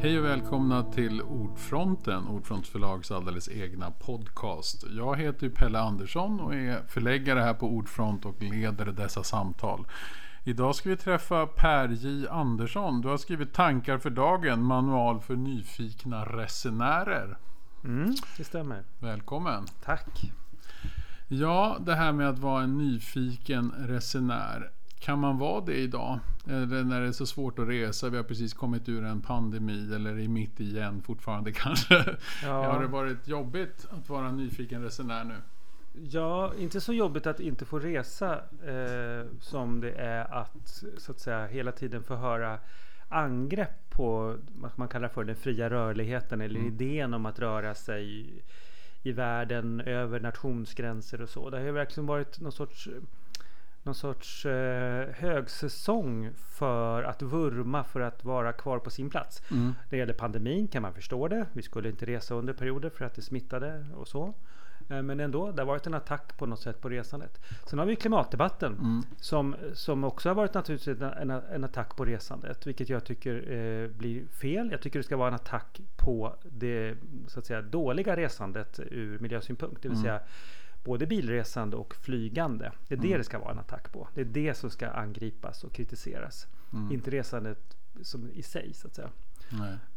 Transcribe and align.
Hej 0.00 0.18
och 0.18 0.24
välkomna 0.24 0.82
till 0.82 1.22
Ordfronten, 1.22 2.28
Ordfronts 2.28 2.70
förlags 2.70 3.10
alldeles 3.10 3.48
egna 3.48 3.90
podcast. 3.90 4.84
Jag 4.96 5.16
heter 5.16 5.46
ju 5.46 5.50
Pelle 5.50 5.78
Andersson 5.80 6.40
och 6.40 6.54
är 6.54 6.82
förläggare 6.88 7.40
här 7.40 7.54
på 7.54 7.66
Ordfront 7.66 8.24
och 8.24 8.42
leder 8.42 8.86
dessa 8.86 9.22
samtal. 9.22 9.86
Idag 10.44 10.74
ska 10.74 10.88
vi 10.88 10.96
träffa 10.96 11.46
Per 11.46 11.88
J 11.88 12.28
Andersson. 12.30 13.00
Du 13.00 13.08
har 13.08 13.16
skrivit 13.16 13.52
Tankar 13.52 13.98
för 13.98 14.10
dagen, 14.10 14.62
manual 14.62 15.20
för 15.20 15.36
nyfikna 15.36 16.24
resenärer. 16.24 17.38
Mm, 17.84 18.14
det 18.36 18.44
stämmer. 18.44 18.84
Välkommen! 18.98 19.66
Tack! 19.84 20.32
Ja, 21.28 21.76
det 21.80 21.94
här 21.94 22.12
med 22.12 22.28
att 22.28 22.38
vara 22.38 22.62
en 22.62 22.78
nyfiken 22.78 23.72
resenär. 23.78 24.70
Kan 24.98 25.18
man 25.18 25.38
vara 25.38 25.60
det 25.60 25.74
idag? 25.76 26.18
Eller 26.46 26.84
när 26.84 27.00
det 27.00 27.06
är 27.06 27.12
så 27.12 27.26
svårt 27.26 27.58
att 27.58 27.68
resa, 27.68 28.08
vi 28.08 28.16
har 28.16 28.24
precis 28.24 28.54
kommit 28.54 28.88
ur 28.88 29.04
en 29.04 29.20
pandemi 29.20 29.94
eller 29.94 30.10
är 30.18 30.28
mitt 30.28 30.60
igen 30.60 31.02
fortfarande 31.02 31.52
kanske. 31.56 32.16
Ja. 32.42 32.72
Har 32.72 32.80
det 32.80 32.86
varit 32.86 33.28
jobbigt 33.28 33.86
att 33.90 34.08
vara 34.08 34.26
en 34.28 34.36
nyfiken 34.36 34.82
resenär 34.82 35.24
nu? 35.24 35.34
Ja, 36.10 36.52
inte 36.58 36.80
så 36.80 36.92
jobbigt 36.92 37.26
att 37.26 37.40
inte 37.40 37.64
få 37.64 37.78
resa 37.78 38.34
eh, 38.66 39.26
som 39.40 39.80
det 39.80 39.92
är 39.92 40.34
att 40.34 40.84
så 40.98 41.12
att 41.12 41.20
säga 41.20 41.46
hela 41.46 41.72
tiden 41.72 42.02
få 42.02 42.16
höra 42.16 42.58
angrepp 43.08 43.90
på 43.90 44.36
vad 44.54 44.70
man 44.78 44.88
kallar 44.88 45.08
för 45.08 45.24
den 45.24 45.36
fria 45.36 45.70
rörligheten 45.70 46.40
eller 46.40 46.60
Mm. 46.60 46.72
idén 46.72 47.14
om 47.14 47.26
att 47.26 47.38
röra 47.38 47.74
sig 47.74 48.26
i 49.02 49.12
världen 49.12 49.80
över 49.80 50.20
nationsgränser 50.20 51.20
och 51.22 51.28
så. 51.28 51.50
Det 51.50 51.56
har 51.58 51.64
ju 51.64 51.72
verkligen 51.72 52.06
varit 52.06 52.40
någon 52.40 52.52
sorts 52.52 52.88
någon 53.88 53.94
sorts 53.94 54.46
eh, 54.46 55.08
högsäsong 55.14 56.30
för 56.36 57.02
att 57.02 57.22
vurma 57.22 57.84
för 57.84 58.00
att 58.00 58.24
vara 58.24 58.52
kvar 58.52 58.78
på 58.78 58.90
sin 58.90 59.10
plats. 59.10 59.42
Mm. 59.50 59.64
När 59.66 59.74
det 59.90 59.96
gäller 59.96 60.12
pandemin 60.14 60.68
kan 60.68 60.82
man 60.82 60.94
förstå 60.94 61.28
det. 61.28 61.46
Vi 61.52 61.62
skulle 61.62 61.88
inte 61.88 62.06
resa 62.06 62.34
under 62.34 62.52
perioder 62.52 62.90
för 62.90 63.04
att 63.04 63.14
det 63.14 63.22
smittade 63.22 63.86
och 63.94 64.08
så. 64.08 64.34
Eh, 64.90 65.02
Men 65.02 65.20
ändå, 65.20 65.50
det 65.52 65.62
har 65.62 65.66
varit 65.66 65.86
en 65.86 65.94
attack 65.94 66.38
på 66.38 66.46
något 66.46 66.60
sätt 66.60 66.80
på 66.80 66.88
resandet. 66.88 67.40
Sen 67.66 67.78
har 67.78 67.86
vi 67.86 67.96
klimatdebatten 67.96 68.72
Mm. 68.72 69.02
som, 69.16 69.56
som 69.74 70.04
också 70.04 70.28
har 70.28 70.34
varit 70.34 70.54
naturligtvis 70.54 71.00
en, 71.00 71.30
en, 71.30 71.30
en 71.30 71.64
attack 71.64 71.96
på 71.96 72.04
resandet. 72.04 72.66
Vilket 72.66 72.88
jag 72.88 73.04
tycker 73.04 73.34
eh, 73.52 73.88
blir 73.90 74.26
fel. 74.26 74.68
Jag 74.70 74.82
tycker 74.82 74.98
det 74.98 75.02
ska 75.02 75.16
vara 75.16 75.28
en 75.28 75.34
attack 75.34 75.80
på 75.96 76.34
det 76.44 76.94
så 77.26 77.38
att 77.38 77.46
säga, 77.46 77.62
dåliga 77.62 78.16
resandet 78.16 78.80
ur 78.90 79.18
miljösynpunkt. 79.18 79.82
Det 79.82 79.88
vill 79.88 79.98
Mm. 79.98 80.04
säga 80.04 80.20
både 80.84 81.06
bilresande 81.06 81.76
och 81.76 81.94
flygande. 81.94 82.72
Det 82.88 82.94
är 82.94 82.98
det 82.98 83.06
Mm. 83.08 83.18
det 83.18 83.24
ska 83.24 83.38
vara 83.38 83.52
en 83.52 83.58
attack 83.58 83.92
på. 83.92 84.08
Det 84.14 84.20
är 84.20 84.24
det 84.24 84.54
som 84.54 84.70
ska 84.70 84.88
angripas 84.90 85.64
och 85.64 85.72
kritiseras. 85.72 86.46
Mm. 86.72 86.92
Inte 86.92 87.10
resandet 87.10 87.76
som 88.02 88.30
i 88.30 88.42
sig 88.42 88.74
så 88.74 88.86
att 88.88 88.94
säga. 88.94 89.10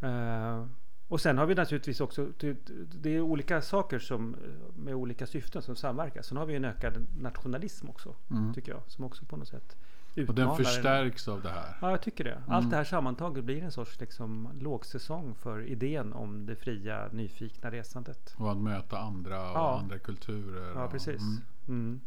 Eh, 0.02 0.66
och 1.08 1.22
sen 1.22 1.38
har 1.38 1.46
vi 1.46 1.56
naturligtvis 1.56 2.02
också, 2.02 2.28
det, 2.40 2.58
det 3.02 3.16
är 3.16 3.22
olika 3.22 3.62
saker 3.62 4.00
som 4.00 4.36
med 4.76 4.96
olika 4.96 5.26
syften 5.28 5.62
som 5.62 5.76
samverkar. 5.76 6.22
Sen 6.22 6.38
har 6.38 6.46
vi 6.46 6.56
en 6.56 6.66
ökad 6.66 7.06
nationalism 7.18 7.90
också, 7.90 8.16
Mm. 8.32 8.54
tycker 8.54 8.72
jag, 8.72 8.82
som 8.88 9.06
också 9.06 9.26
på 9.26 9.38
något 9.38 9.48
sätt 9.48 9.76
Och 10.12 10.18
utmanar. 10.18 10.42
den 10.42 10.50
en- 10.50 10.56
förstärks 10.56 11.28
av 11.28 11.42
det 11.42 11.50
här. 11.50 11.78
Ja, 11.82 11.90
jag 11.90 12.02
tycker 12.02 12.24
det. 12.24 12.32
Mm. 12.32 12.44
Allt 12.48 12.70
det 12.70 12.76
här 12.76 12.84
sammantaget 12.84 13.44
blir 13.44 13.64
en 13.64 13.72
sorts 13.72 14.00
liksom, 14.00 14.50
lågsäsong 14.62 15.36
för 15.36 15.62
idén 15.68 16.14
om 16.14 16.46
det 16.46 16.56
fria, 16.56 17.08
nyfikna 17.12 17.72
resandet. 17.72 18.36
Och 18.38 18.52
att 18.52 18.58
möta 18.58 19.00
andra 19.00 19.42
och 19.52 19.58
Ja. 19.58 19.80
andra 19.80 20.00
kulturer. 20.00 20.72
Ja, 20.76 20.86
och, 20.86 20.92
precis. 20.92 21.22
Mm. 21.22 21.42
Mm. 21.68 22.02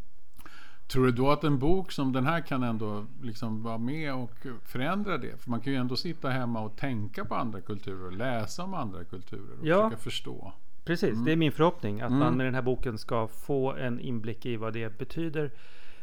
Tror 0.87 1.05
du 1.07 1.13
då 1.13 1.31
att 1.31 1.45
en 1.45 1.59
bok 1.59 1.93
som 1.93 2.13
den 2.13 2.27
här 2.27 2.41
kan 2.41 2.63
ändå 2.63 3.07
liksom 3.23 3.63
vara 3.63 3.79
med 3.79 4.15
och 4.15 4.47
förändra 4.65 5.19
det? 5.19 5.43
För 5.43 5.51
man 5.51 5.61
kan 5.61 5.73
ju 5.73 5.79
ändå 5.79 5.97
sitta 5.97 6.31
hemma 6.31 6.61
och 6.61 6.77
tänka 6.77 7.25
på 7.25 7.35
andra 7.35 7.61
kulturer 7.61 8.07
och 8.07 8.13
läsa 8.13 8.63
om 8.65 8.75
andra 8.75 9.05
kulturer 9.05 9.59
och 9.61 9.67
Ja. 9.67 9.83
försöka 9.91 10.03
förstå. 10.03 10.53
Precis, 10.85 11.13
Mm. 11.13 11.25
det 11.25 11.33
är 11.33 11.37
min 11.37 11.53
förhoppning 11.53 12.01
att 12.01 12.07
Mm. 12.09 12.19
man 12.19 12.37
med 12.37 12.47
den 12.47 12.55
här 12.55 12.63
boken 12.63 12.99
ska 12.99 13.29
få 13.29 13.73
en 13.73 14.01
inblick 14.01 14.47
i 14.47 14.57
vad 14.57 14.73
det 14.73 14.99
betyder. 14.99 15.51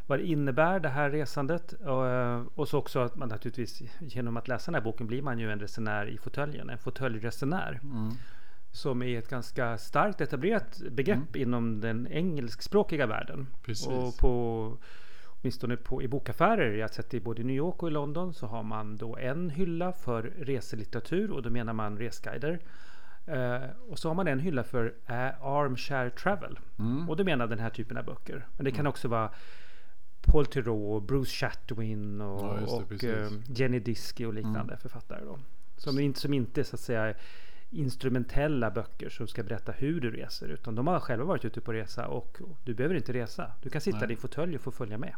Vad 0.07 0.19
det 0.19 0.25
innebär 0.25 0.79
det 0.79 0.89
här 0.89 1.09
resandet. 1.09 1.73
Och, 1.73 2.07
eh, 2.07 2.43
och 2.55 2.67
så 2.67 2.77
också 2.77 2.99
att 2.99 3.15
man 3.15 3.29
naturligtvis 3.29 3.81
genom 3.99 4.37
att 4.37 4.47
läsa 4.47 4.71
den 4.71 4.75
här 4.75 4.91
boken 4.91 5.07
blir 5.07 5.21
man 5.21 5.39
ju 5.39 5.51
en 5.51 5.59
resenär 5.59 6.05
i 6.05 6.17
fåtöljen. 6.17 6.69
En 6.69 6.77
fåtöljresenär. 6.77 7.79
Mm. 7.83 8.11
Som 8.71 9.01
är 9.01 9.19
ett 9.19 9.29
ganska 9.29 9.77
starkt 9.77 10.21
etablerat 10.21 10.81
begrepp 10.91 11.35
inom 11.35 11.81
den 11.81 12.07
engelskspråkiga 12.07 13.05
världen. 13.07 13.47
Precis. 13.63 13.87
Och 13.87 14.17
på 14.17 14.77
åtminstone 15.41 15.77
på, 15.77 16.01
i 16.03 16.07
bokaffärer, 16.07 16.71
jag 16.71 16.83
har 16.83 16.93
sett 16.93 17.09
det 17.09 17.17
i 17.17 17.19
både 17.19 17.43
New 17.43 17.55
York 17.55 17.83
och 17.83 17.89
i 17.89 17.91
London, 17.91 18.33
så 18.33 18.47
har 18.47 18.63
man 18.63 18.97
då 18.97 19.17
en 19.17 19.49
hylla 19.49 19.91
för 19.93 20.23
reselitteratur 20.23 21.31
och 21.31 21.41
då 21.41 21.49
menar 21.49 21.73
man 21.73 21.97
resguider. 21.97 22.59
Eh, 23.25 23.69
och 23.89 23.99
så 23.99 24.07
har 24.07 24.15
man 24.15 24.27
en 24.27 24.39
hylla 24.39 24.63
för 24.63 24.93
eh, 25.07 25.45
armchair 25.45 26.09
travel. 26.09 26.59
Mm. 26.79 27.09
Och 27.09 27.17
då 27.17 27.23
menar 27.23 27.47
den 27.47 27.59
här 27.59 27.69
typen 27.69 27.97
av 27.97 28.05
böcker. 28.05 28.47
Men 28.57 28.65
det 28.65 28.71
kan 28.71 28.87
också 28.87 29.07
vara 29.07 29.29
Paul 30.21 30.45
Theroux, 30.45 31.07
Bruce 31.07 31.31
Chatwin 31.31 32.21
och, 32.21 32.59
Ja, 32.67 32.75
och. 32.75 33.03
Mm. 33.03 33.25
eh, 33.25 33.31
Jenny 33.47 33.79
Diski 33.79 34.25
och 34.25 34.33
liknande 34.33 34.77
författare. 34.77 35.25
Då. 35.25 35.39
Som, 35.77 35.99
inte, 35.99 36.19
som 36.19 36.33
inte 36.33 36.63
så 36.63 36.75
att 36.75 36.79
säga 36.79 37.13
instrumentella 37.69 38.71
böcker 38.71 39.09
som 39.09 39.27
ska 39.27 39.43
berätta 39.43 39.71
hur 39.71 40.01
du 40.01 40.11
reser. 40.11 40.49
Utan 40.49 40.75
de 40.75 40.87
har 40.87 40.99
själva 40.99 41.25
varit 41.25 41.45
ute 41.45 41.61
på 41.61 41.73
resa 41.73 42.07
och 42.07 42.37
du 42.63 42.73
behöver 42.73 42.95
inte 42.95 43.13
resa. 43.13 43.51
Du 43.61 43.69
kan 43.69 43.81
sitta 43.81 43.97
Nej. 43.97 44.05
i 44.05 44.07
din 44.07 44.17
fåtölj 44.17 44.55
och 44.55 44.61
få 44.61 44.71
följa 44.71 44.97
med. 44.97 45.15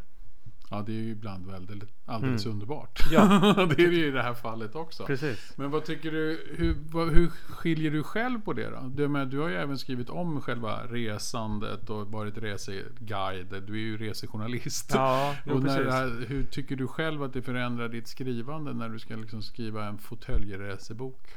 Ja, 0.74 0.84
det 0.86 0.92
är 0.92 1.02
ju 1.02 1.12
ibland 1.12 1.52
väldigt, 1.52 1.90
alldeles 2.06 2.46
underbart. 2.46 3.00
Ja. 3.12 3.24
det 3.76 3.84
är 3.84 3.88
det 3.88 3.98
ju 3.98 4.08
i 4.08 4.12
det 4.12 4.22
här 4.22 4.34
fallet 4.34 4.76
också. 4.76 5.06
Precis. 5.06 5.54
Men 5.58 5.72
vad 5.72 5.86
tycker 5.86 6.12
du, 6.12 6.54
hur, 6.58 6.76
vad, 6.92 7.10
hur 7.10 7.30
skiljer 7.30 7.92
du 7.92 8.04
själv 8.04 8.42
på 8.42 8.54
det 8.54 8.70
då? 8.70 8.92
Du, 8.96 9.08
men, 9.08 9.30
du 9.30 9.40
har 9.40 9.50
ju 9.50 9.56
även 9.56 9.78
skrivit 9.78 10.10
om 10.10 10.42
själva 10.42 10.80
resandet 10.90 11.90
och 11.90 12.08
varit 12.08 12.38
reseguide. 12.38 13.64
Du 13.68 13.74
är 13.74 13.78
ju 13.78 13.98
resejournalist. 13.98 14.92
Ja, 14.94 15.36
jo, 15.46 15.54
och 15.56 15.64
när 15.64 15.84
det 15.84 15.92
här, 15.92 16.26
hur 16.28 16.44
tycker 16.44 16.76
du 16.76 16.88
själv 16.88 17.24
att 17.24 17.34
det 17.34 17.42
förändrar 17.42 17.90
ditt 17.90 18.08
skrivande 18.08 18.74
när 18.74 18.90
du 18.90 19.00
ska 19.00 19.16
liksom 19.16 19.42
skriva 19.42 19.86
en 19.86 19.98
fåtöljresebok? 19.98 21.28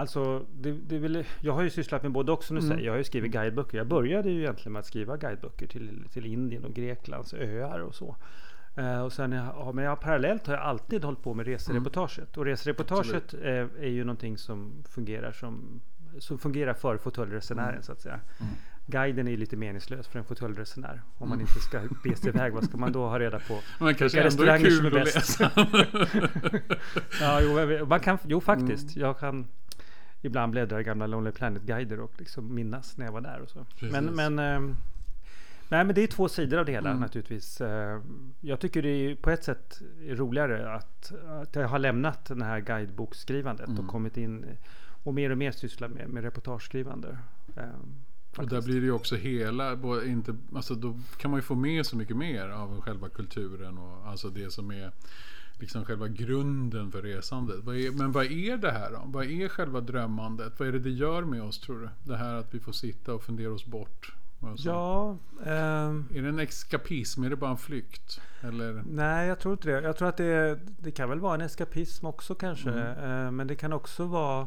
Alltså, 0.00 0.46
det, 0.54 0.72
det 0.72 0.96
är 0.96 1.00
väl, 1.00 1.24
jag 1.40 1.52
har 1.52 1.62
ju 1.62 1.70
sysslat 1.70 2.02
med 2.02 2.12
både 2.12 2.32
och 2.32 2.44
som 2.44 2.56
du 2.56 2.62
Mm. 2.62 2.70
säger. 2.76 2.86
Jag 2.86 2.92
har 2.92 2.98
ju 2.98 3.04
skrivit 3.04 3.32
guideböcker. 3.32 3.78
Jag 3.78 3.86
började 3.86 4.30
ju 4.30 4.38
egentligen 4.40 4.72
med 4.72 4.80
att 4.80 4.86
skriva 4.86 5.16
guideböcker 5.16 5.66
till, 5.66 6.04
till 6.12 6.26
Indien 6.26 6.64
och 6.64 6.74
Greklands 6.74 7.34
öar 7.34 7.78
och 7.78 7.94
så. 7.94 8.16
Eh, 8.76 9.00
och 9.02 9.12
sen, 9.12 9.32
ja, 9.32 9.72
men 9.74 9.84
jag, 9.84 10.00
parallellt 10.00 10.46
har 10.46 10.54
jag 10.54 10.62
alltid 10.62 11.04
hållit 11.04 11.22
på 11.22 11.34
med 11.34 11.46
resereportaget. 11.46 12.36
Och 12.36 12.44
resereportaget 12.44 13.34
eh, 13.34 13.50
är 13.80 13.88
ju 13.88 14.04
någonting 14.04 14.38
som 14.38 14.84
fungerar 14.88 15.32
som 15.32 15.80
som 16.18 16.38
fungerar 16.38 16.74
för 16.74 16.96
fåtöljresenären 16.96 17.68
Mm. 17.70 17.82
så 17.82 17.92
att 17.92 18.00
säga. 18.00 18.20
Mm. 18.40 18.52
Guiden 18.86 19.28
är 19.28 19.36
lite 19.36 19.56
meningslös 19.56 20.08
för 20.08 20.18
en 20.18 20.24
fåtöljresenär. 20.24 21.02
Om 21.18 21.28
man 21.28 21.38
Mm. 21.38 21.40
inte 21.40 21.60
ska 21.60 21.80
be 22.04 22.16
sig 22.16 22.28
iväg, 22.28 22.52
vad 22.52 22.64
ska 22.64 22.76
man 22.76 22.92
då 22.92 23.06
ha 23.08 23.18
reda 23.18 23.38
på? 23.38 23.58
Men 23.84 23.94
kanske 23.94 24.18
ändå 24.20 24.42
är 24.42 24.58
restauranger 24.58 24.70
som 24.70 24.84
kul 24.90 24.96
är 24.96 25.00
att 25.00 25.14
läsa. 25.14 25.50
Ja, 27.20 27.40
jo, 27.42 27.58
jag 27.70 27.88
man 27.88 28.00
kan, 28.00 28.18
jo 28.24 28.40
faktiskt. 28.40 28.96
Mm. 28.96 29.06
Jag 29.08 29.18
kan 29.18 29.46
ibland 30.22 30.52
bläddra 30.52 30.80
i 30.80 30.84
gamla 30.84 31.06
Lonely 31.06 31.30
Planet-guider 31.32 32.00
och 32.00 32.12
liksom 32.18 32.54
minnas 32.54 32.96
när 32.96 33.04
jag 33.04 33.12
var 33.12 33.20
där 33.20 33.40
och 33.40 33.50
så. 33.50 33.64
Precis. 33.64 33.92
Men, 33.92 34.04
men, 34.04 34.38
ehm, 34.38 34.76
nej, 35.68 35.84
men 35.84 35.94
det 35.94 36.02
är 36.02 36.06
två 36.06 36.28
sidor 36.28 36.58
av 36.58 36.64
det 36.66 36.72
hela 36.72 36.90
Mm. 36.90 37.00
naturligtvis. 37.00 37.60
Eh, 37.60 38.00
Jag 38.40 38.60
tycker 38.60 38.82
det 38.82 38.88
är 38.88 39.14
på 39.16 39.30
ett 39.30 39.44
sätt 39.44 39.82
roligare 40.08 40.74
att, 40.74 41.12
att 41.42 41.54
jag 41.56 41.68
har 41.68 41.78
lämnat 41.78 42.24
den 42.24 42.42
här 42.42 42.60
guideboksskrivandet 42.60 43.68
Mm. 43.68 43.80
och 43.80 43.86
kommit 43.90 44.16
in 44.16 44.44
och 45.02 45.14
mer 45.14 45.30
och 45.30 45.38
mer 45.38 45.52
sysslar 45.52 45.88
med, 45.88 46.08
med 46.08 46.22
reportageskrivande. 46.22 47.18
Eh, 47.56 47.62
Och 48.36 48.48
där 48.48 48.62
blir 48.62 48.80
det 48.80 48.86
ju 48.86 48.92
också 48.92 49.16
hela, 49.16 49.72
inte, 50.04 50.36
alltså 50.54 50.74
då 50.74 50.98
kan 51.16 51.30
man 51.30 51.38
ju 51.38 51.42
få 51.42 51.54
med 51.54 51.86
så 51.86 51.96
mycket 51.96 52.16
mer 52.16 52.48
av 52.48 52.80
själva 52.80 53.08
kulturen 53.08 53.78
och 53.78 54.06
alltså 54.08 54.28
det 54.30 54.52
som 54.52 54.70
är 54.70 54.92
liksom 55.60 55.84
själva 55.84 56.08
grunden 56.08 56.92
för 56.92 57.02
resandet. 57.02 57.56
Vad 57.64 57.76
är, 57.76 57.90
men 57.90 58.12
vad 58.12 58.24
är 58.24 58.56
det 58.56 58.70
här 58.70 58.90
då? 58.90 59.02
Vad 59.04 59.24
är 59.24 59.48
själva 59.48 59.80
drömmandet? 59.80 60.52
Vad 60.58 60.68
är 60.68 60.72
det 60.72 60.78
det 60.78 60.90
gör 60.90 61.22
med 61.22 61.42
oss 61.42 61.60
tror 61.60 61.78
du? 61.80 61.88
Det 62.10 62.16
här 62.16 62.34
att 62.34 62.54
vi 62.54 62.60
får 62.60 62.72
sitta 62.72 63.14
och 63.14 63.22
fundera 63.22 63.52
oss 63.52 63.66
bort. 63.66 64.14
Ja, 64.56 65.16
ehm, 65.46 66.04
Är 66.14 66.22
det 66.22 66.28
en 66.28 66.38
eskapism? 66.38 67.24
Är 67.24 67.30
det 67.30 67.36
bara 67.36 67.50
en 67.50 67.56
flykt? 67.56 68.20
Eller? 68.40 68.82
Nej, 68.86 69.28
jag 69.28 69.38
tror 69.38 69.52
inte 69.54 69.68
det. 69.70 69.80
Jag 69.80 69.96
tror 69.96 70.08
att 70.08 70.16
det, 70.16 70.58
det 70.78 70.90
kan 70.90 71.08
väl 71.08 71.20
vara 71.20 71.34
en 71.34 71.40
eskapism 71.40 72.06
också 72.06 72.34
kanske. 72.34 72.70
Mm. 72.70 73.24
Eh, 73.26 73.30
men 73.30 73.46
det 73.46 73.54
kan 73.54 73.72
också 73.72 74.04
vara 74.04 74.46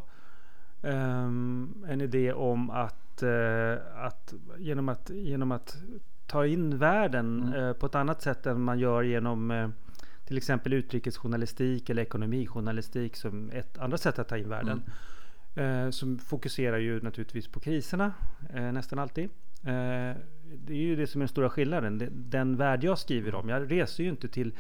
ehm, 0.81 1.86
en 1.88 2.01
idé 2.01 2.33
om 2.33 2.69
att, 2.69 3.24
eh, 3.24 4.06
att, 4.06 4.33
genom 4.57 4.89
att 4.89 5.10
genom 5.10 5.51
att 5.51 5.77
ta 6.27 6.45
in 6.45 6.77
världen 6.77 7.44
Mm. 7.44 7.63
eh, 7.63 7.74
på 7.74 7.86
ett 7.86 7.95
annat 7.95 8.21
sätt 8.21 8.45
än 8.45 8.62
man 8.62 8.80
gör 8.80 9.04
genom 9.04 9.51
eh, 9.51 9.69
till 10.34 10.38
exempel 10.38 10.74
utrikesjournalistik 10.74 11.90
eller 11.90 12.02
ekonomijournalistik 12.02 13.16
som 13.16 13.50
ett 13.52 13.78
andra 13.78 13.98
sätt 13.98 14.20
att 14.20 14.28
ta 14.28 14.38
in 14.38 14.50
världen. 14.50 14.82
Mm. 15.56 15.86
Eh, 15.86 15.92
som 15.92 16.20
fokuserar 16.20 16.78
ju 16.78 17.02
naturligtvis 17.02 17.48
på 17.48 17.60
kriserna 17.60 18.14
eh, 18.54 18.72
nästan 18.72 19.00
alltid. 19.00 19.24
Eh, 19.64 20.16
det 20.56 20.74
är 20.74 20.84
ju 20.84 20.96
det 20.96 21.08
som 21.08 21.22
är 21.22 21.24
den 21.24 21.28
stora 21.28 21.50
skillnaden. 21.50 22.10
Den 22.12 22.58
värld 22.58 22.84
jag 22.84 23.00
skriver 23.00 23.36
om. 23.36 23.50
Jag 23.50 23.72
reser 23.72 24.04
ju 24.04 24.10
inte 24.10 24.28
till, 24.28 24.54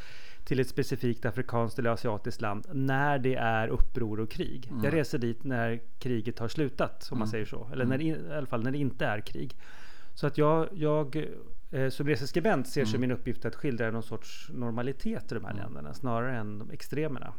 till 0.43 0.59
ett 0.59 0.69
specifikt 0.69 1.25
afrikanskt 1.25 1.79
eller 1.79 1.89
asiatiskt 1.89 2.41
land 2.41 2.67
när 2.73 3.19
det 3.19 3.35
är 3.35 3.67
uppror 3.67 4.19
och 4.19 4.31
krig. 4.31 4.71
Jag 4.83 4.93
reser 4.93 5.17
dit 5.17 5.43
när 5.43 5.79
kriget 5.99 6.39
har 6.39 6.47
slutat, 6.47 7.09
om 7.11 7.19
man 7.19 7.27
säger 7.27 7.45
så. 7.45 7.69
Eller 7.73 7.85
när 7.85 8.01
in- 8.01 8.31
i 8.31 8.33
alla 8.33 8.47
fall 8.47 8.63
när 8.63 8.71
det 8.71 8.77
inte 8.77 9.05
är 9.05 9.19
krig. 9.19 9.55
Så 10.13 10.27
att 10.27 10.37
jag, 10.37 10.69
jag 10.73 11.25
som 11.89 12.07
reseskribent 12.07 12.67
ser 12.67 12.85
som 12.85 13.01
min 13.01 13.11
uppgift 13.11 13.45
att 13.45 13.55
skildra 13.55 13.91
någon 13.91 14.03
sorts 14.03 14.49
normalitet 14.53 15.31
i 15.31 15.35
de 15.35 15.45
här 15.45 15.53
länderna 15.53 15.93
snarare 15.93 16.37
än 16.37 16.59
de 16.59 16.71
extremerna. 16.71 17.33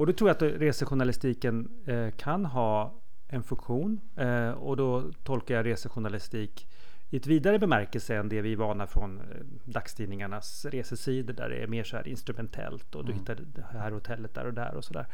Och 0.00 0.06
då 0.06 0.12
tror 0.12 0.30
jag 0.30 0.34
att 0.34 0.60
resejournalistiken 0.60 1.68
eh, 1.86 2.10
kan 2.10 2.44
ha 2.44 2.94
en 3.28 3.42
funktion. 3.42 4.00
Eh, 4.16 4.50
och 4.50 4.76
då 4.76 5.12
tolkar 5.24 5.54
jag 5.54 5.66
resejournalistik 5.66 6.68
i 7.10 7.16
ett 7.16 7.26
vidare 7.26 7.58
bemärkelse 7.58 8.16
än 8.16 8.28
det 8.28 8.40
vi 8.40 8.52
är 8.52 8.56
vana 8.56 8.86
från 8.86 9.20
eh, 9.20 9.24
dagstidningarnas 9.64 10.64
resesidor 10.64 11.34
där 11.34 11.48
det 11.48 11.56
är 11.56 11.66
mer 11.66 11.84
så 11.84 11.96
här 11.96 12.08
instrumentellt 12.08 12.94
och 12.94 13.04
du 13.04 13.12
hittar 13.12 13.38
det 13.54 13.64
här 13.72 13.90
hotellet 13.90 14.34
där 14.34 14.46
och 14.46 14.54
där 14.54 14.74
och 14.74 14.84
sådär. 14.84 15.06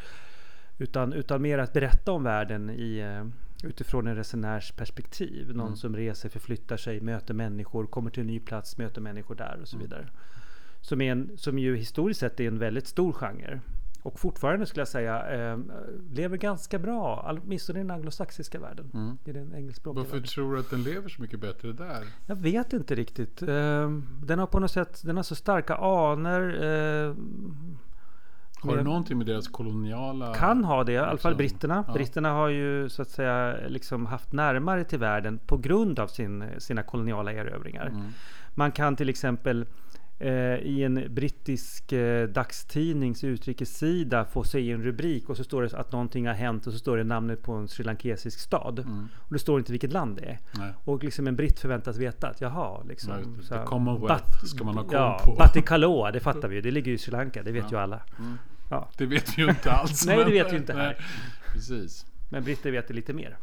Utan, 0.78 1.12
utan 1.12 1.42
mer 1.42 1.58
att 1.58 1.72
berätta 1.72 2.12
om 2.12 2.22
världen 2.22 2.70
i, 2.70 2.98
eh, 2.98 3.26
utifrån 3.62 4.06
en 4.06 4.16
resenärs 4.16 4.72
perspektiv. 4.72 5.56
Någon 5.56 5.76
som 5.76 5.96
reser, 5.96 6.28
förflyttar 6.28 6.76
sig, 6.76 7.00
möter 7.00 7.34
människor, 7.34 7.86
kommer 7.86 8.10
till 8.10 8.20
en 8.20 8.26
ny 8.26 8.40
plats, 8.40 8.78
möter 8.78 9.00
människor 9.00 9.34
där 9.34 9.58
och 9.62 9.68
så 9.68 9.78
vidare. 9.78 10.08
Som, 10.80 11.00
är 11.00 11.12
en, 11.12 11.30
som 11.36 11.58
ju 11.58 11.76
historiskt 11.76 12.20
sett 12.20 12.40
är 12.40 12.48
en 12.48 12.58
väldigt 12.58 12.86
stor 12.86 13.12
genre. 13.12 13.60
Och 14.02 14.20
fortfarande 14.20 14.66
skulle 14.66 14.80
jag 14.80 14.88
säga 14.88 15.50
eh, 15.52 15.58
lever 16.12 16.36
ganska 16.36 16.78
bra, 16.78 17.36
åtminstone 17.44 17.78
i 17.78 17.82
den 17.82 17.90
anglosaxiska 17.90 18.60
världen. 18.60 19.18
I 19.24 19.32
den 19.32 19.54
engelskspråkiga 19.54 20.02
Varför 20.02 20.12
världen. 20.16 20.28
tror 20.28 20.54
du 20.54 20.60
att 20.60 20.70
den 20.70 20.82
lever 20.82 21.08
så 21.08 21.22
mycket 21.22 21.40
bättre 21.40 21.72
där? 21.72 22.04
Jag 22.26 22.36
vet 22.36 22.72
inte 22.72 22.94
riktigt. 22.94 23.42
Eh, 23.42 23.90
den 24.24 24.38
har 24.38 24.46
på 24.46 24.60
något 24.60 24.70
sätt 24.70 25.02
den 25.04 25.16
har 25.16 25.22
så 25.22 25.34
starka 25.34 25.76
anor. 25.76 26.64
Eh, 26.64 27.14
Har 28.60 28.76
det 28.76 28.82
någonting 28.82 29.18
med 29.18 29.26
deras 29.26 29.48
koloniala... 29.48 30.34
kan 30.34 30.64
ha 30.64 30.84
det, 30.84 30.92
i 30.92 30.98
alla 30.98 31.06
fall 31.06 31.14
liksom, 31.14 31.36
britterna. 31.36 31.84
ja. 31.86 31.92
Britterna 31.92 32.30
har 32.30 32.48
ju 32.48 32.88
så 32.88 33.02
att 33.02 33.10
säga 33.10 33.56
liksom 33.68 34.06
haft 34.06 34.32
närmare 34.32 34.84
till 34.84 34.98
världen 34.98 35.38
på 35.46 35.56
grund 35.56 35.98
av 35.98 36.06
sin, 36.06 36.44
sina 36.58 36.82
koloniala 36.82 37.32
erövringar. 37.32 37.86
Mm. 37.86 38.12
Man 38.54 38.72
kan 38.72 38.96
till 38.96 39.08
exempel 39.08 39.66
i 40.62 40.82
en 40.82 41.14
brittisk 41.14 41.92
eh, 41.92 42.28
dagstidnings 42.28 43.24
utrikessida 43.24 44.24
få 44.24 44.44
se 44.44 44.70
en 44.72 44.82
rubrik 44.82 45.28
och 45.28 45.36
så 45.36 45.44
står 45.44 45.62
det 45.62 45.74
att 45.74 45.92
någonting 45.92 46.26
har 46.26 46.34
hänt 46.34 46.66
och 46.66 46.72
så 46.72 46.78
står 46.78 46.96
det 46.96 47.04
namnet 47.04 47.42
på 47.42 47.52
en 47.52 47.68
srilankesisk 47.68 48.40
stad. 48.40 48.78
Mm. 48.78 49.08
Och 49.18 49.32
det 49.32 49.38
står 49.38 49.58
inte 49.58 49.72
vilket 49.72 49.92
land 49.92 50.16
det 50.16 50.24
är. 50.24 50.38
Nej. 50.58 50.72
Och 50.84 51.04
liksom 51.04 51.26
en 51.26 51.36
britt 51.36 51.58
förväntas 51.60 51.98
veta 51.98 52.28
att 52.28 52.40
jaha, 52.40 52.82
liksom. 52.88 53.12
Just 53.18 53.36
det. 53.36 53.44
så 53.46 53.54
The 53.54 53.64
Commonwealth 53.66 54.24
Bat- 54.24 54.48
ska 54.48 54.64
man 54.64 54.76
ha 54.76 54.82
koll 54.84 54.92
ja, 54.94 55.20
på. 55.24 55.34
Batticaloa, 55.34 56.10
det 56.10 56.20
fattar 56.20 56.48
vi 56.48 56.54
ju. 56.54 56.60
Det 56.62 56.70
ligger 56.70 56.88
ju 56.88 56.94
i 56.94 56.98
Sri 56.98 57.12
Lanka, 57.12 57.42
det 57.42 57.52
vet 57.52 57.64
Ja. 57.64 57.70
ju 57.70 57.76
alla. 57.76 58.00
Mm. 58.18 58.38
Ja. 58.70 58.88
Det 58.96 59.06
vet 59.06 59.38
vi 59.38 59.42
ju 59.42 59.48
inte 59.48 59.70
alls. 59.70 60.06
Nej, 60.06 60.16
det 60.24 60.30
vet 60.30 60.52
vi 60.52 60.56
inte 60.56 60.72
här. 60.72 60.86
Nej, 60.86 60.96
Precis. 61.52 62.06
Men 62.30 62.44
britter 62.44 62.70
vet 62.70 62.88
det 62.88 62.94
lite 62.94 63.12
mer. 63.12 63.36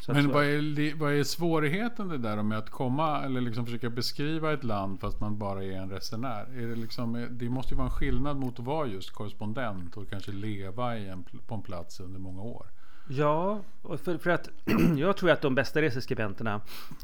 Så 0.00 0.12
Men 0.12 0.28
vad 0.32 0.44
är, 0.44 0.94
vad 0.98 1.12
är 1.12 1.24
svårigheten 1.24 2.08
det 2.08 2.18
där 2.18 2.42
med 2.42 2.58
att 2.58 2.70
komma 2.70 3.24
eller 3.24 3.40
liksom 3.40 3.64
försöka 3.66 3.90
beskriva 3.90 4.52
ett 4.52 4.64
land 4.64 5.00
fast 5.00 5.20
man 5.20 5.38
bara 5.38 5.64
är 5.64 5.72
en 5.72 5.90
resenär? 5.90 6.58
Är 6.58 6.66
det, 6.68 6.76
liksom, 6.76 7.26
det 7.30 7.48
måste 7.48 7.74
ju 7.74 7.76
vara 7.76 7.86
en 7.86 7.92
skillnad 7.94 8.36
mot 8.36 8.58
att 8.58 8.64
vara 8.66 8.86
just 8.86 9.10
korrespondent 9.10 9.96
och 9.96 10.10
kanske 10.10 10.32
leva 10.32 10.98
i 10.98 11.08
en, 11.08 11.24
på 11.46 11.54
en 11.54 11.62
plats 11.62 12.00
under 12.00 12.20
många 12.20 12.42
år. 12.42 12.66
Ja, 13.08 13.60
och 13.82 14.00
för, 14.00 14.18
för 14.18 14.30
att 14.30 14.48
jag 14.96 15.16
tror 15.16 15.30
att 15.30 15.40
de 15.42 15.54
bästa 15.54 15.82
reseskribenterna 15.82 16.60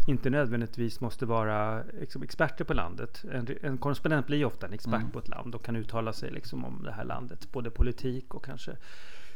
inte 0.07 0.31
nödvändigtvis 0.31 1.01
måste 1.01 1.27
vara 1.27 1.83
liksom, 2.01 2.23
experter 2.23 2.65
på 2.65 2.75
landet. 2.75 3.25
En, 3.33 3.49
en 3.63 3.79
korrespondent 3.79 4.27
blir 4.27 4.45
ofta 4.45 4.67
en 4.67 4.73
expert 4.73 5.01
Mm. 5.01 5.11
på 5.11 5.19
ett 5.19 5.29
land 5.29 5.55
och 5.55 5.65
kan 5.65 5.77
uttala 5.77 6.13
sig 6.13 6.31
liksom, 6.31 6.65
om 6.65 6.83
det 6.83 6.93
här 6.93 7.05
landet. 7.05 7.53
Både 7.53 7.71
politik 7.71 8.35
och 8.35 8.45
kanske 8.45 8.77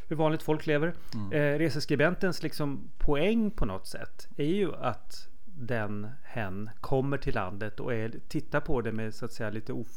hur 0.09 0.17
vanligt 0.17 0.43
folk 0.43 0.67
lever. 0.67 0.95
Mm. 1.15 1.33
Eh, 1.33 1.59
reseskribentens 1.59 2.43
liksom, 2.43 2.91
poäng 2.99 3.51
på 3.51 3.65
något 3.65 3.87
sätt 3.87 4.29
är 4.37 4.45
ju 4.55 4.75
att 4.75 5.29
den, 5.57 6.09
hen, 6.25 6.71
kommer 6.81 7.19
till 7.19 7.35
landet 7.35 7.81
och 7.81 7.95
är, 7.95 8.13
tittar 8.29 8.61
på 8.61 8.81
det 8.81 8.93
med 8.93 9.15
så 9.15 9.25
att 9.25 9.33
säga 9.33 9.51
lite 9.51 9.73
of, 9.73 9.89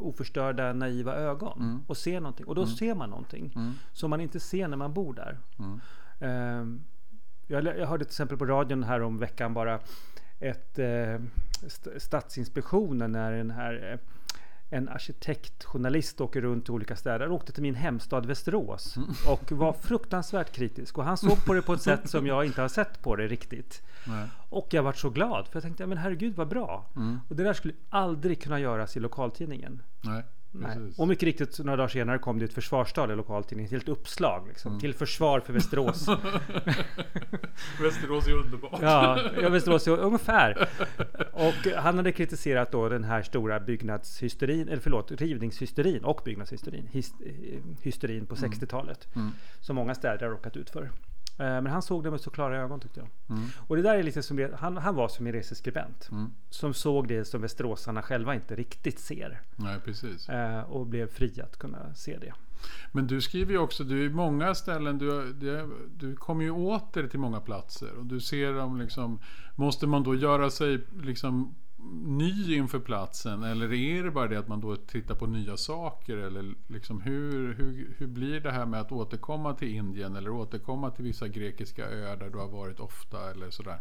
oförstörda, 0.00 0.72
naiva 0.72 1.14
ögon. 1.14 1.58
Mm. 1.60 1.80
Och 1.86 1.96
ser 1.96 2.20
någonting. 2.20 2.46
Och 2.46 2.54
då 2.54 2.66
ser 2.66 2.94
man 2.94 3.10
någonting 3.10 3.52
Mm. 3.56 3.72
som 3.92 4.10
man 4.10 4.20
inte 4.20 4.40
ser 4.40 4.68
när 4.68 4.76
man 4.76 4.92
bor 4.94 5.14
där. 5.14 5.38
Mm. 5.58 5.80
Ehm, 6.20 6.82
jag, 7.46 7.64
jag 7.64 7.86
hörde 7.86 8.04
till 8.04 8.10
exempel 8.10 8.38
på 8.38 8.44
radion 8.46 8.82
här 8.82 9.02
om 9.02 9.18
veckan 9.18 9.54
bara 9.54 9.80
ett 10.40 10.78
eh, 10.78 11.20
st- 11.66 12.00
Stadsinspektionen 12.00 13.12
när 13.12 13.32
den 13.32 13.50
här 13.50 13.92
eh, 13.92 13.98
en 14.70 14.88
arkitektjournalist 14.88 16.20
åker 16.20 16.40
runt 16.40 16.68
i 16.68 16.72
olika 16.72 16.96
städer. 16.96 17.20
Han 17.20 17.30
åkte 17.30 17.52
till 17.52 17.62
min 17.62 17.74
hemstad 17.74 18.26
Västerås 18.26 18.96
och 19.28 19.52
var 19.52 19.72
fruktansvärt 19.72 20.52
kritisk. 20.52 20.98
Och 20.98 21.04
han 21.04 21.16
såg 21.16 21.44
på 21.44 21.54
det 21.54 21.62
på 21.62 21.72
ett 21.74 21.82
sätt 21.82 22.08
som 22.10 22.26
jag 22.26 22.44
inte 22.44 22.60
har 22.60 22.68
sett 22.68 23.02
på 23.02 23.16
det 23.16 23.28
riktigt. 23.28 23.82
Nej. 24.06 24.28
Och 24.48 24.68
jag 24.70 24.82
var 24.82 24.92
så 24.92 25.10
glad 25.10 25.48
för 25.48 25.56
jag 25.56 25.62
tänkte, 25.62 25.86
men 25.86 25.98
herregud 25.98 26.36
vad 26.36 26.48
bra. 26.48 26.86
Mm. 26.96 27.20
Och 27.28 27.36
det 27.36 27.42
där 27.42 27.52
skulle 27.52 27.74
aldrig 27.88 28.42
kunna 28.42 28.60
göras 28.60 28.96
i 28.96 29.00
lokaltidningen. 29.00 29.82
Nej. 30.00 30.24
Precis. 30.62 30.98
Och 30.98 31.08
mycket 31.08 31.22
riktigt, 31.22 31.58
några 31.58 31.76
dagar 31.76 31.88
senare 31.88 32.18
kom 32.18 32.38
det 32.38 32.44
ett 32.44 32.52
försvarstal 32.52 33.10
i 33.10 33.16
lokaltidningen. 33.16 33.66
Ett 33.66 33.72
helt 33.72 33.88
uppslag 33.88 34.48
liksom, 34.48 34.80
till 34.80 34.94
försvar 34.94 35.40
för 35.40 35.52
Västerås. 35.52 36.08
Västerås 37.80 38.26
är 38.26 38.32
underbart. 38.32 38.78
Ja, 38.82 39.20
ja 39.42 39.48
Västerås, 39.48 39.86
ja, 39.86 39.96
ungefär. 39.96 40.68
Och 41.32 41.72
han 41.76 41.96
hade 41.96 42.12
kritiserat 42.12 42.72
då 42.72 42.88
den 42.88 43.04
här 43.04 43.22
stora 43.22 43.60
byggnadshysterin, 43.60 44.68
eller 44.68 44.82
förlåt, 44.82 45.10
rivningshysterin 45.10 46.04
och 46.04 46.20
byggnadshysterin 46.24 46.86
his, 46.86 47.12
eh, 47.20 47.58
hysterin 47.82 48.26
på 48.26 48.34
60-talet. 48.34 49.16
Mm. 49.16 49.30
Som 49.60 49.76
många 49.76 49.94
städer 49.94 50.26
har 50.26 50.32
råkat 50.32 50.56
ut 50.56 50.70
för. 50.70 50.90
Eh, 51.38 51.44
Men 51.44 51.66
han 51.66 51.82
såg 51.82 52.04
det 52.04 52.10
med 52.10 52.20
så 52.20 52.30
klara 52.30 52.58
ögon 52.58 52.80
tyckte 52.80 53.00
jag. 53.00 53.36
Mm. 53.36 53.48
Och 53.66 53.76
det 53.76 53.82
där 53.82 53.94
är 53.98 54.02
lite 54.02 54.22
som, 54.22 54.48
han, 54.58 54.76
han 54.76 54.94
var 54.94 55.08
som 55.08 55.26
en 55.26 55.32
reseskribent. 55.32 56.08
Mm. 56.12 56.30
Som 56.50 56.74
såg 56.74 57.08
det 57.08 57.24
som 57.24 57.40
västeråsarna 57.42 58.02
själva 58.02 58.34
inte 58.34 58.54
riktigt 58.56 58.98
ser. 58.98 59.40
Nej, 59.56 59.80
precis. 59.84 60.28
Eh, 60.28 60.60
Och 60.60 60.86
blev 60.86 61.06
fri 61.06 61.40
att 61.40 61.58
kunna 61.58 61.94
se 61.94 62.18
det. 62.18 62.32
Men 62.92 63.06
du 63.06 63.20
skriver 63.20 63.52
ju 63.52 63.58
också, 63.58 63.84
du 63.84 64.00
är 64.00 64.04
i 64.04 64.08
många 64.14 64.54
ställen, 64.54 64.98
du, 64.98 65.32
du, 65.32 65.70
du 65.96 66.16
kommer 66.16 66.44
ju 66.44 66.50
åter 66.50 67.08
till 67.08 67.18
många 67.20 67.40
platser 67.40 67.94
och 67.98 68.06
du 68.06 68.20
ser 68.20 68.52
dem 68.52 68.78
liksom, 68.80 69.18
måste 69.56 69.86
man 69.86 70.02
då 70.02 70.14
göra 70.14 70.50
sig 70.50 70.80
liksom 71.02 71.54
ny 71.92 72.56
inför 72.56 72.78
platsen? 72.78 73.42
Eller 73.42 73.72
är 73.72 74.02
det 74.02 74.10
bara 74.10 74.28
det 74.28 74.38
att 74.38 74.48
man 74.48 74.60
då 74.60 74.76
tittar 74.76 75.14
på 75.14 75.26
nya 75.26 75.56
saker? 75.56 76.16
Eller 76.16 76.54
liksom 76.66 77.00
hur, 77.00 77.54
hur, 77.54 77.94
hur 77.98 78.06
blir 78.06 78.40
det 78.40 78.50
här 78.50 78.66
med 78.66 78.80
att 78.80 78.92
återkomma 78.92 79.54
till 79.54 79.74
Indien? 79.74 80.16
Eller 80.16 80.30
återkomma 80.30 80.90
till 80.90 81.04
vissa 81.04 81.28
grekiska 81.28 81.88
öar 81.90 82.16
där 82.16 82.30
du 82.30 82.38
har 82.38 82.48
varit 82.48 82.80
ofta? 82.80 83.30
Eller 83.30 83.50
sådär? 83.50 83.78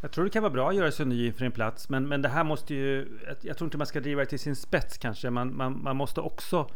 Jag 0.00 0.12
tror 0.12 0.24
det 0.24 0.30
kan 0.30 0.42
vara 0.42 0.52
bra 0.52 0.68
att 0.68 0.76
göra 0.76 0.92
sig 0.92 1.06
ny 1.06 1.26
inför 1.26 1.44
en 1.44 1.52
plats, 1.52 1.88
men, 1.88 2.08
men 2.08 2.22
det 2.22 2.28
här 2.28 2.44
måste 2.44 2.74
ju... 2.74 3.18
Jag, 3.26 3.36
jag 3.40 3.56
tror 3.56 3.66
inte 3.66 3.78
man 3.78 3.86
ska 3.86 4.00
driva 4.00 4.20
det 4.20 4.26
till 4.26 4.38
sin 4.38 4.56
spets 4.56 4.98
kanske. 4.98 5.30
Man, 5.30 5.56
man, 5.56 5.82
man 5.82 5.96
måste 5.96 6.20
också... 6.20 6.70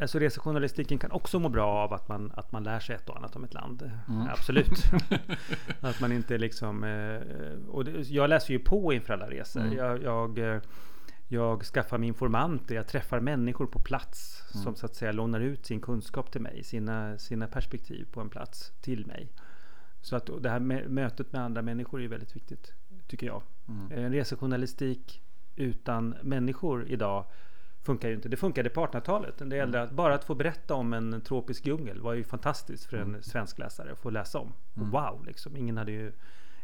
Alltså 0.00 0.18
resejournalistiken 0.18 0.98
kan 0.98 1.10
också 1.10 1.38
må 1.38 1.48
bra 1.48 1.66
av 1.66 1.92
att 1.92 2.08
man, 2.08 2.32
att 2.34 2.52
man 2.52 2.64
lär 2.64 2.80
sig 2.80 2.96
ett 2.96 3.08
och 3.08 3.16
annat 3.16 3.36
om 3.36 3.44
ett 3.44 3.54
land. 3.54 3.90
Absolut. 4.30 4.84
att 5.80 6.00
man 6.00 6.12
inte 6.12 6.38
liksom... 6.38 6.84
Eh, 6.84 7.68
och 7.68 7.84
jag 8.04 8.30
läser 8.30 8.52
ju 8.52 8.58
på 8.58 8.92
inför 8.92 9.12
alla 9.12 9.30
resor. 9.30 9.60
Mm. 9.60 9.76
Jag, 9.76 10.02
jag, 10.02 10.38
eh, 10.38 10.60
jag 11.28 11.62
skaffar 11.62 11.98
mig 11.98 12.08
informanter, 12.08 12.74
jag 12.74 12.88
träffar 12.88 13.20
människor 13.20 13.66
på 13.66 13.78
plats 13.78 14.42
som 14.62 14.74
så 14.76 14.86
att 14.86 14.94
säga 14.94 15.12
lånar 15.12 15.40
ut 15.40 15.66
sin 15.66 15.80
kunskap 15.80 16.32
till 16.32 16.40
mig, 16.40 16.64
sina, 16.64 17.18
sina 17.18 17.46
perspektiv 17.46 18.06
på 18.12 18.20
en 18.20 18.28
plats 18.28 18.72
till 18.80 19.06
mig. 19.06 19.32
Så 20.00 20.16
att 20.16 20.30
det 20.40 20.50
här 20.50 20.60
mötet 20.88 21.32
med 21.32 21.42
andra 21.42 21.62
människor 21.62 22.02
är 22.02 22.08
väldigt 22.08 22.36
viktigt, 22.36 22.72
tycker 23.06 23.26
jag. 23.26 23.42
Mm. 23.68 24.04
En 24.04 24.12
resejournalistik 24.12 25.22
utan 25.56 26.14
människor 26.22 26.88
idag 26.88 27.24
funkar 27.82 28.08
ju 28.08 28.14
inte. 28.14 28.28
Det 28.28 28.36
funkade 28.36 28.68
på 28.70 28.86
1800-talet. 28.86 29.34
Det 29.38 29.56
gällde 29.56 29.82
att 29.82 29.90
bara 29.90 30.14
att 30.14 30.24
få 30.24 30.34
berätta 30.34 30.74
om 30.74 30.92
en 30.92 31.20
tropisk 31.20 31.66
djungel 31.66 32.00
var 32.00 32.14
ju 32.14 32.24
fantastiskt 32.24 32.84
för 32.84 32.96
en 32.96 33.22
svensk 33.22 33.58
läsare 33.58 33.92
att 33.92 33.98
få 33.98 34.10
läsa 34.10 34.38
om. 34.38 34.52
Och 34.74 34.86
Wow, 34.86 35.24
liksom. 35.26 35.56
Ingen 35.56 35.76
hade 35.76 35.92
ju 35.92 36.12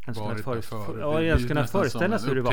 ens 0.07 0.19
kunnat, 0.19 0.41
för, 0.65 0.95
Det 0.95 1.01
ja, 1.01 1.23
ens 1.23 1.47
kunnat 1.49 1.71
föreställa 1.71 2.19
sig 2.19 2.29
hur 2.29 2.35
det 2.37 2.43
var. 2.43 2.51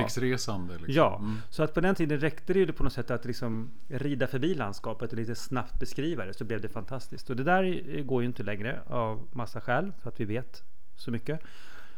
Liksom. 0.77 0.93
Ja, 0.95 1.17
Mm. 1.19 1.37
så 1.49 1.63
att 1.63 1.73
på 1.73 1.81
den 1.81 1.95
tiden 1.95 2.19
räckte 2.19 2.53
det 2.53 2.59
ju 2.59 2.71
på 2.71 2.83
något 2.83 2.93
sätt 2.93 3.11
att 3.11 3.25
liksom 3.25 3.71
rida 3.87 4.27
förbi 4.27 4.53
landskapet 4.55 5.11
och 5.11 5.17
lite 5.17 5.35
snabbt 5.35 5.79
beskriva 5.79 6.25
det 6.25 6.33
så 6.33 6.43
blev 6.45 6.61
det 6.61 6.69
fantastiskt. 6.69 7.29
Och 7.29 7.35
det 7.35 7.43
där 7.43 8.01
går 8.01 8.21
ju 8.21 8.27
inte 8.27 8.43
längre 8.43 8.79
av 8.87 9.27
massa 9.31 9.61
skäl 9.61 9.91
för 10.01 10.09
att 10.09 10.19
vi 10.19 10.25
vet 10.25 10.63
så 10.95 11.11
mycket. 11.11 11.39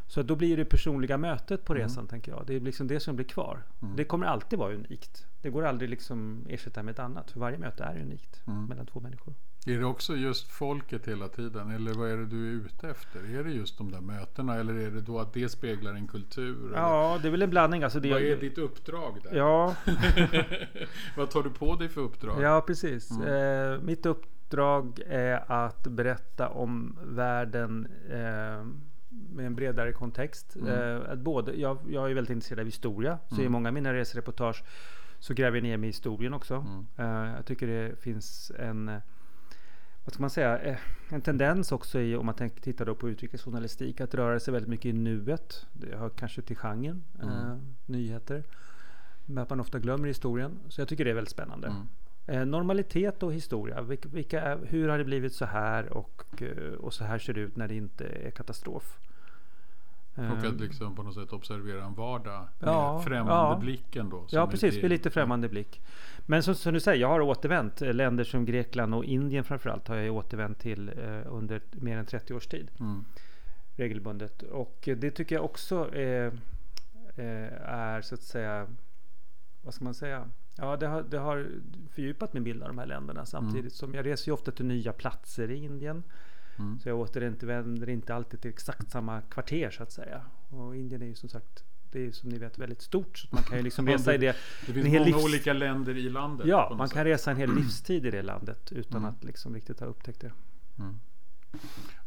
Så 0.07 0.21
då 0.23 0.35
blir 0.35 0.57
det 0.57 0.65
personliga 0.65 1.17
mötet 1.17 1.65
på 1.65 1.73
resan 1.73 2.07
tänker 2.07 2.31
jag. 2.31 2.43
Det 2.47 2.55
är 2.55 2.59
liksom 2.59 2.87
det 2.87 2.99
som 2.99 3.15
blir 3.15 3.25
kvar. 3.25 3.63
Det 3.97 4.03
kommer 4.03 4.25
alltid 4.27 4.59
vara 4.59 4.73
unikt. 4.73 5.27
Det 5.41 5.49
går 5.49 5.65
aldrig 5.65 5.89
liksom 5.89 6.45
ersätta 6.49 6.83
med 6.83 6.91
ett 6.91 6.99
annat. 6.99 7.31
För 7.31 7.39
varje 7.39 7.57
möte 7.57 7.83
är 7.83 8.01
unikt 8.01 8.41
Mm. 8.47 8.65
mellan 8.65 8.85
två 8.85 8.99
människor. 8.99 9.33
Är 9.65 9.79
det 9.79 9.85
också 9.85 10.15
just 10.15 10.47
folket 10.51 11.07
hela 11.07 11.27
tiden? 11.27 11.71
Eller 11.71 11.93
vad 11.93 12.09
är 12.09 12.17
det 12.17 12.25
du 12.25 12.47
är 12.49 12.51
ute 12.65 12.89
efter? 12.89 13.39
Är 13.39 13.43
det 13.43 13.51
just 13.51 13.77
de 13.77 13.91
där 13.91 14.01
mötena? 14.01 14.55
Eller 14.55 14.73
är 14.73 14.91
det 14.91 15.01
då 15.01 15.19
att 15.19 15.33
det 15.33 15.49
speglar 15.49 15.93
en 15.93 16.07
kultur? 16.07 16.71
Ja, 16.75 17.19
det 17.21 17.27
är 17.27 17.31
väl 17.31 17.41
en 17.41 17.49
blandning. 17.49 17.83
Alltså 17.83 17.99
det, 17.99 18.11
vad 18.11 18.21
är 18.21 18.37
ditt 18.37 18.57
uppdrag 18.57 19.17
där? 19.23 19.35
Ja. 19.37 19.75
vad 21.17 21.29
tar 21.29 21.43
du 21.43 21.49
på 21.49 21.75
dig 21.75 21.89
för 21.89 22.01
uppdrag? 22.01 22.41
Ja, 22.41 22.61
precis. 22.67 23.11
Mm. 23.11 23.73
Eh, 23.73 23.79
mitt 23.81 24.05
uppdrag 24.05 24.99
är 25.07 25.51
att 25.51 25.87
berätta 25.87 26.49
om 26.49 26.97
världen 27.03 27.87
eh, 28.09 28.65
med 29.33 29.45
en 29.45 29.55
bredare 29.55 29.91
kontext. 29.91 30.55
Mm. 30.55 30.67
Eh, 30.67 31.11
att 31.11 31.19
både, 31.19 31.53
jag, 31.55 31.77
jag 31.87 32.09
är 32.11 32.15
väldigt 32.15 32.31
intresserad 32.31 32.59
av 32.59 32.65
historia, 32.65 33.19
så 33.27 33.35
mm. 33.35 33.45
i 33.45 33.49
många 33.49 33.69
av 33.69 33.73
mina 33.73 33.93
resereportage 33.93 34.63
så 35.19 35.33
gräver 35.33 35.57
jag 35.57 35.63
ner 35.63 35.77
mig 35.77 35.87
i 35.87 35.91
historien 35.91 36.33
också. 36.33 36.55
Mm. 36.55 36.85
Uh, 36.99 37.35
jag 37.35 37.45
tycker 37.45 37.67
det 37.67 38.01
finns 38.01 38.51
en 38.59 39.01
vad 40.05 40.13
ska 40.13 40.21
man 40.21 40.29
säga, 40.29 40.59
eh, 40.59 40.77
en 41.09 41.21
tendens 41.21 41.71
också 41.71 41.99
i, 41.99 42.15
om 42.15 42.25
man 42.25 42.35
tänker, 42.35 42.61
tittar 42.61 42.85
då 42.85 42.95
på 42.95 43.09
utrikesjournalistik, 43.09 44.01
att 44.01 44.15
röra 44.15 44.39
sig 44.39 44.51
väldigt 44.51 44.69
mycket 44.69 44.85
i 44.85 44.93
nuet. 44.93 45.65
Det 45.73 45.95
hör 45.95 46.09
kanske 46.09 46.41
till 46.41 46.55
genren, 46.55 47.03
mm. 47.21 47.29
eh, 47.29 47.57
nyheter. 47.85 48.43
Men 49.25 49.37
att 49.37 49.49
man 49.49 49.59
ofta 49.59 49.79
glömmer 49.79 50.07
historien. 50.07 50.59
Så 50.69 50.81
jag 50.81 50.87
tycker 50.87 51.05
det 51.05 51.09
är 51.09 51.15
väldigt 51.15 51.31
spännande. 51.31 51.67
Mm. 51.67 51.87
Eh, 52.25 52.45
normalitet 52.45 53.23
och 53.23 53.33
historia. 53.33 53.81
Vilka, 53.81 54.09
vilka, 54.09 54.57
hur 54.57 54.89
har 54.89 54.97
det 54.97 55.03
blivit 55.03 55.33
så 55.33 55.45
här 55.45 55.93
och, 55.93 56.41
eh, 56.41 56.73
och 56.73 56.93
så 56.93 57.03
här 57.03 57.19
ser 57.19 57.33
det 57.33 57.41
ut 57.41 57.55
när 57.55 57.67
det 57.67 57.75
inte 57.75 58.05
är 58.05 58.31
katastrof? 58.31 58.99
Och 60.15 60.23
att 60.23 60.43
ehm. 60.43 60.57
liksom 60.57 60.95
på 60.95 61.03
något 61.03 61.13
sätt 61.13 61.33
observera 61.33 61.83
en 61.83 61.93
vardag 61.93 62.47
med 62.59 62.69
ja, 62.69 63.01
främmande 63.01 63.33
ja. 63.33 63.57
blicken 63.61 64.09
då. 64.09 64.25
Ja, 64.29 64.47
precis. 64.47 64.81
Med 64.81 64.89
lite 64.89 65.09
främmande 65.09 65.49
blick. 65.49 65.81
Men 66.25 66.43
som, 66.43 66.55
som, 66.55 66.73
du 66.73 66.79
säger, 66.79 67.01
jag 67.01 67.07
har 67.07 67.21
återvänt. 67.21 67.81
Eh, 67.81 67.93
länder 67.93 68.23
som 68.23 68.45
Grekland 68.45 68.95
och 68.95 69.05
Indien 69.05 69.43
framförallt 69.43 69.87
har 69.87 69.95
jag 69.95 70.15
återvänt 70.15 70.59
till 70.59 70.89
eh, 70.89 71.33
under 71.33 71.61
mer 71.71 71.97
än 71.97 72.05
30 72.05 72.33
års 72.33 72.47
tid. 72.47 72.71
Mm. 72.79 73.05
Regelbundet. 73.75 74.41
Och 74.41 74.89
det 74.97 75.11
tycker 75.11 75.35
jag 75.35 75.45
också 75.45 75.95
är, 75.95 76.25
eh, 77.15 77.69
är 77.69 78.01
så 78.01 78.15
att 78.15 78.23
säga, 78.23 78.67
vad 79.61 79.73
ska 79.73 79.83
man 79.83 79.93
säga? 79.93 80.29
Ja, 80.57 80.77
det 80.77 80.87
har, 80.87 81.03
det 81.03 81.17
har 81.17 81.47
fördjupat 81.91 82.33
min 82.33 82.43
bild 82.43 82.61
av 82.61 82.67
de 82.67 82.77
här 82.77 82.85
länderna 82.85 83.25
samtidigt 83.25 83.59
mm. 83.59 83.69
som 83.69 83.93
jag 83.93 84.05
reser 84.05 84.27
ju 84.27 84.33
ofta 84.33 84.51
till 84.51 84.65
nya 84.65 84.93
platser 84.93 85.51
i 85.51 85.63
Indien. 85.63 86.03
Mm. 86.59 86.79
Så 86.79 86.89
jag 86.89 86.99
återvänder 86.99 87.89
inte 87.89 88.15
alltid 88.15 88.41
till 88.41 88.49
exakt 88.49 88.91
samma 88.91 89.21
kvarter 89.21 89.71
så 89.71 89.83
att 89.83 89.91
säga. 89.91 90.21
Och 90.49 90.75
Indien 90.75 91.01
är 91.01 91.05
ju 91.05 91.15
som 91.15 91.29
sagt 91.29 91.63
det 91.91 92.05
är 92.05 92.11
som 92.11 92.29
ni 92.29 92.37
vet 92.37 92.57
väldigt 92.57 92.81
stort. 92.81 93.17
Så 93.17 93.27
man 93.31 93.43
kan 93.43 93.57
ju 93.57 93.63
liksom 93.69 93.87
resa 93.87 94.13
i 94.13 94.17
det. 94.17 94.35
Det 94.65 94.73
finns 94.73 94.87
många 94.87 95.03
livs... 95.03 95.23
olika 95.23 95.53
länder 95.53 95.97
i 95.97 96.09
landet. 96.09 96.47
Ja, 96.47 96.75
man 96.77 96.87
sätt. 96.87 96.95
kan 96.95 97.05
resa 97.05 97.31
en 97.31 97.37
hel 97.37 97.55
livstid 97.55 98.05
i 98.05 98.11
det 98.11 98.21
landet 98.21 98.71
utan 98.71 98.97
mm. 98.97 99.09
att 99.09 99.23
liksom 99.23 99.53
riktigt 99.53 99.79
ha 99.79 99.87
upptäckt 99.87 100.21
det. 100.21 100.31
Mm. 100.79 100.99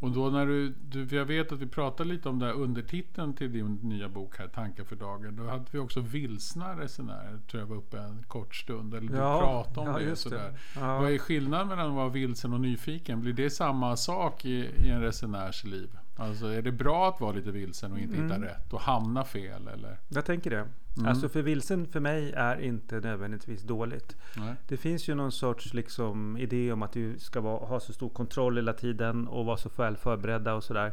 Och 0.00 0.10
då 0.10 0.30
när 0.30 0.46
du, 0.46 0.68
du, 0.68 1.16
jag 1.16 1.24
vet 1.24 1.52
att 1.52 1.58
vi 1.58 1.66
pratade 1.66 2.08
lite 2.08 2.28
om 2.28 2.38
det 2.38 2.46
här 2.46 2.52
undertiteln 2.52 3.34
till 3.34 3.52
din 3.52 3.74
nya 3.74 4.08
bok 4.08 4.38
här, 4.38 4.48
Tankar 4.48 4.84
för 4.84 4.96
dagen. 4.96 5.36
Då 5.36 5.48
hade 5.48 5.64
vi 5.70 5.78
också 5.78 6.00
vilsna 6.00 6.80
resenärer, 6.80 7.38
tror 7.50 7.62
jag 7.62 7.66
var 7.66 7.76
uppe 7.76 7.98
en 7.98 8.22
kort 8.22 8.54
stund. 8.54 8.94
Eller 8.94 9.08
du 9.08 9.16
ja, 9.16 9.40
pratade 9.40 9.90
om 9.90 10.02
ja, 10.02 10.08
det. 10.08 10.16
Sådär. 10.16 10.52
Det. 10.74 10.80
Ja. 10.80 10.98
Vad 10.98 11.12
är 11.12 11.18
skillnaden 11.18 11.68
mellan 11.68 11.86
att 11.86 11.94
vara 11.94 12.08
vilsen 12.08 12.52
och 12.52 12.60
nyfiken? 12.60 13.20
Blir 13.20 13.32
det 13.32 13.50
samma 13.50 13.96
sak 13.96 14.44
i, 14.44 14.70
i 14.84 14.88
en 14.88 15.00
resenärs 15.00 15.64
liv? 15.64 15.88
Alltså 16.16 16.46
är 16.46 16.62
det 16.62 16.72
bra 16.72 17.08
att 17.08 17.20
vara 17.20 17.32
lite 17.32 17.50
vilsen 17.50 17.92
och 17.92 17.98
inte 17.98 18.14
mm. 18.14 18.30
hitta 18.30 18.46
rätt 18.46 18.72
och 18.72 18.80
hamna 18.80 19.24
fel? 19.24 19.68
Eller? 19.68 19.98
Jag 20.08 20.24
tänker 20.24 20.50
det. 20.50 20.56
Mm. 20.96 21.08
Alltså 21.08 21.28
för 21.28 21.42
vilsen 21.42 21.86
för 21.86 22.00
mig 22.00 22.32
är 22.32 22.60
inte 22.60 23.00
nödvändigtvis 23.00 23.62
dåligt. 23.62 24.16
Nej. 24.36 24.54
Det 24.68 24.76
finns 24.76 25.08
ju 25.08 25.14
någon 25.14 25.32
sorts 25.32 25.74
liksom 25.74 26.36
idé 26.36 26.72
om 26.72 26.82
att 26.82 26.92
du 26.92 27.18
ska 27.18 27.40
vara, 27.40 27.66
ha 27.66 27.80
så 27.80 27.92
stor 27.92 28.08
kontroll 28.08 28.56
hela 28.56 28.72
tiden 28.72 29.28
och 29.28 29.44
vara 29.44 29.56
så 29.56 29.68
väl 29.76 29.96
förberedda 29.96 30.54
och 30.54 30.64
sådär. 30.64 30.92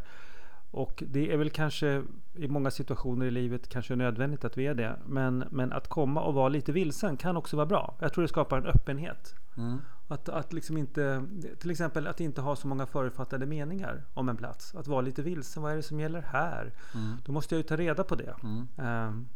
Och 0.72 1.04
det 1.08 1.34
är 1.34 1.38
väl 1.38 1.50
kanske 1.50 2.04
i 2.34 2.48
många 2.48 2.72
situationer 2.72 3.26
i 3.26 3.32
livet 3.32 3.70
kanske 3.70 3.96
nödvändigt 3.96 4.46
att 4.46 4.58
vi 4.58 4.68
är 4.68 4.74
det. 4.74 4.96
Men, 5.06 5.44
men 5.52 5.74
att 5.74 5.88
komma 5.88 6.22
och 6.22 6.34
vara 6.34 6.50
lite 6.50 6.72
vilsen 6.72 7.18
kan 7.18 7.38
också 7.38 7.56
vara 7.56 7.66
bra. 7.66 7.96
Jag 8.00 8.14
tror 8.14 8.22
det 8.22 8.28
skapar 8.28 8.58
en 8.58 8.66
öppenhet. 8.66 9.36
Mm. 9.58 9.82
Att, 10.14 10.30
att 10.30 10.54
liksom 10.54 10.78
inte, 10.78 11.24
till 11.60 11.72
exempel 11.72 12.08
att 12.08 12.20
inte 12.20 12.42
ha 12.42 12.56
så 12.56 12.68
många 12.68 12.86
förutfattade 12.86 13.46
meningar 13.46 14.04
om 14.14 14.30
en 14.30 14.38
plats. 14.38 14.76
Att 14.76 14.88
vara 14.88 15.02
lite 15.02 15.22
vilsen. 15.22 15.64
Vad 15.64 15.72
är 15.72 15.76
det 15.76 15.84
som 15.84 16.00
gäller 16.00 16.22
här? 16.22 16.74
Mm. 16.94 17.18
Då 17.26 17.32
måste 17.32 17.56
jag 17.56 17.58
ju 17.58 17.64
ta 17.64 17.76
reda 17.76 18.04
på 18.04 18.16
det. 18.16 18.36
Mm. 18.44 18.68
Um, 19.08 19.30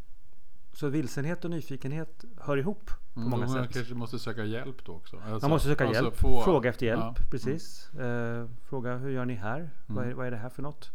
så 0.72 0.88
vilsenhet 0.88 1.44
och 1.44 1.50
nyfikenhet 1.50 2.24
hör 2.36 2.56
ihop 2.56 2.90
på 3.14 3.20
mm, 3.20 3.30
många 3.30 3.46
man 3.46 3.48
sätt. 3.48 3.58
Man 3.58 3.68
kanske 3.68 3.94
måste 3.94 4.18
söka 4.18 4.44
hjälp 4.44 4.84
då 4.84 4.92
också? 4.92 5.16
Alltså, 5.16 5.48
man 5.48 5.50
måste 5.50 5.68
söka 5.68 5.86
alltså 5.86 6.02
hjälp, 6.02 6.16
få, 6.16 6.42
fråga 6.42 6.70
efter 6.70 6.86
hjälp, 6.86 7.00
ja, 7.00 7.14
mm. 7.18 7.30
precis. 7.30 7.90
Uh, 8.00 8.46
fråga 8.68 8.96
hur 8.96 9.10
gör 9.10 9.24
ni 9.24 9.34
här? 9.34 9.58
Mm. 9.58 9.70
Vad, 9.86 10.06
är, 10.06 10.12
vad, 10.12 10.26
är, 10.26 10.30
det 10.30 10.36
här 10.36 10.48
för 10.48 10.62
något? 10.62 10.90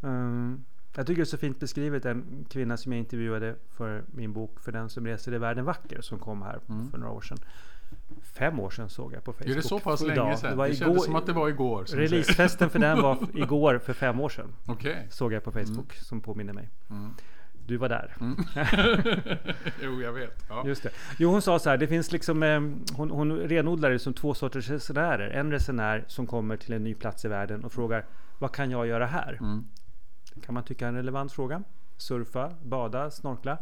Um, 0.00 0.64
jag 0.94 1.06
tycker 1.06 1.16
det 1.16 1.22
är 1.22 1.24
så 1.24 1.36
fint 1.36 1.60
beskrivet 1.60 2.04
en 2.04 2.46
kvinna 2.50 2.76
som 2.76 2.92
jag 2.92 2.98
intervjuade 2.98 3.56
för 3.70 4.04
min 4.06 4.32
bok 4.32 4.60
För 4.60 4.72
den 4.72 4.88
som 4.88 5.06
reser 5.06 5.34
i 5.34 5.38
världen 5.38 5.64
vacker 5.64 6.00
som 6.00 6.18
kom 6.18 6.42
här 6.42 6.60
mm. 6.68 6.90
för 6.90 6.98
några 6.98 7.12
år 7.12 7.20
sedan. 7.20 7.38
Fem 8.22 8.60
år 8.60 8.70
sedan 8.70 8.88
såg 8.88 9.12
jag 9.12 9.24
på 9.24 9.32
Facebook. 9.32 9.50
Är 9.50 9.54
det 9.54 9.62
så 9.62 9.78
pass 9.78 10.02
länge 10.02 10.36
sedan? 10.36 10.50
Det, 10.50 10.56
var 10.56 10.68
det 10.68 10.74
kändes 10.74 11.04
som 11.04 11.16
att 11.16 11.26
det 11.26 11.32
var 11.32 11.48
igår. 11.48 11.84
Releasefesten 11.84 12.70
för 12.70 12.78
den 12.78 13.02
var 13.02 13.18
igår 13.34 13.78
för 13.78 13.92
fem 13.92 14.20
år 14.20 14.28
sedan. 14.28 14.54
Okay. 14.66 14.96
Såg 15.10 15.32
jag 15.32 15.44
på 15.44 15.52
Facebook 15.52 15.94
mm. 15.94 16.04
som 16.04 16.20
påminner 16.20 16.52
mig. 16.52 16.68
Mm. 16.90 17.10
Du 17.66 17.76
var 17.76 17.88
där. 17.88 18.16
Mm. 18.20 18.36
jo, 19.82 20.02
jag 20.02 20.12
vet. 20.12 20.44
Ja. 20.48 20.66
Just 20.66 20.82
det. 20.82 20.90
Jo, 21.18 21.30
hon 21.30 21.42
sa 21.42 21.58
så 21.58 21.70
här, 21.70 21.76
det 21.76 21.86
finns 21.86 22.12
liksom, 22.12 22.42
eh, 22.42 22.60
hon, 22.96 23.10
hon 23.10 23.38
renodlar 23.38 23.90
det 23.90 23.98
som 23.98 24.14
två 24.14 24.34
sorters 24.34 24.70
resenärer. 24.70 25.30
En 25.30 25.50
resenär 25.50 26.04
som 26.06 26.26
kommer 26.26 26.56
till 26.56 26.72
en 26.72 26.84
ny 26.84 26.94
plats 26.94 27.24
i 27.24 27.28
världen 27.28 27.64
och 27.64 27.72
frågar, 27.72 28.04
vad 28.38 28.52
kan 28.52 28.70
jag 28.70 28.86
göra 28.86 29.06
här? 29.06 29.38
Mm. 29.40 29.64
kan 30.42 30.54
man 30.54 30.64
tycka 30.64 30.84
är 30.84 30.88
en 30.88 30.96
relevant 30.96 31.32
fråga. 31.32 31.62
Surfa, 31.96 32.52
bada, 32.62 33.10
snorkla. 33.10 33.58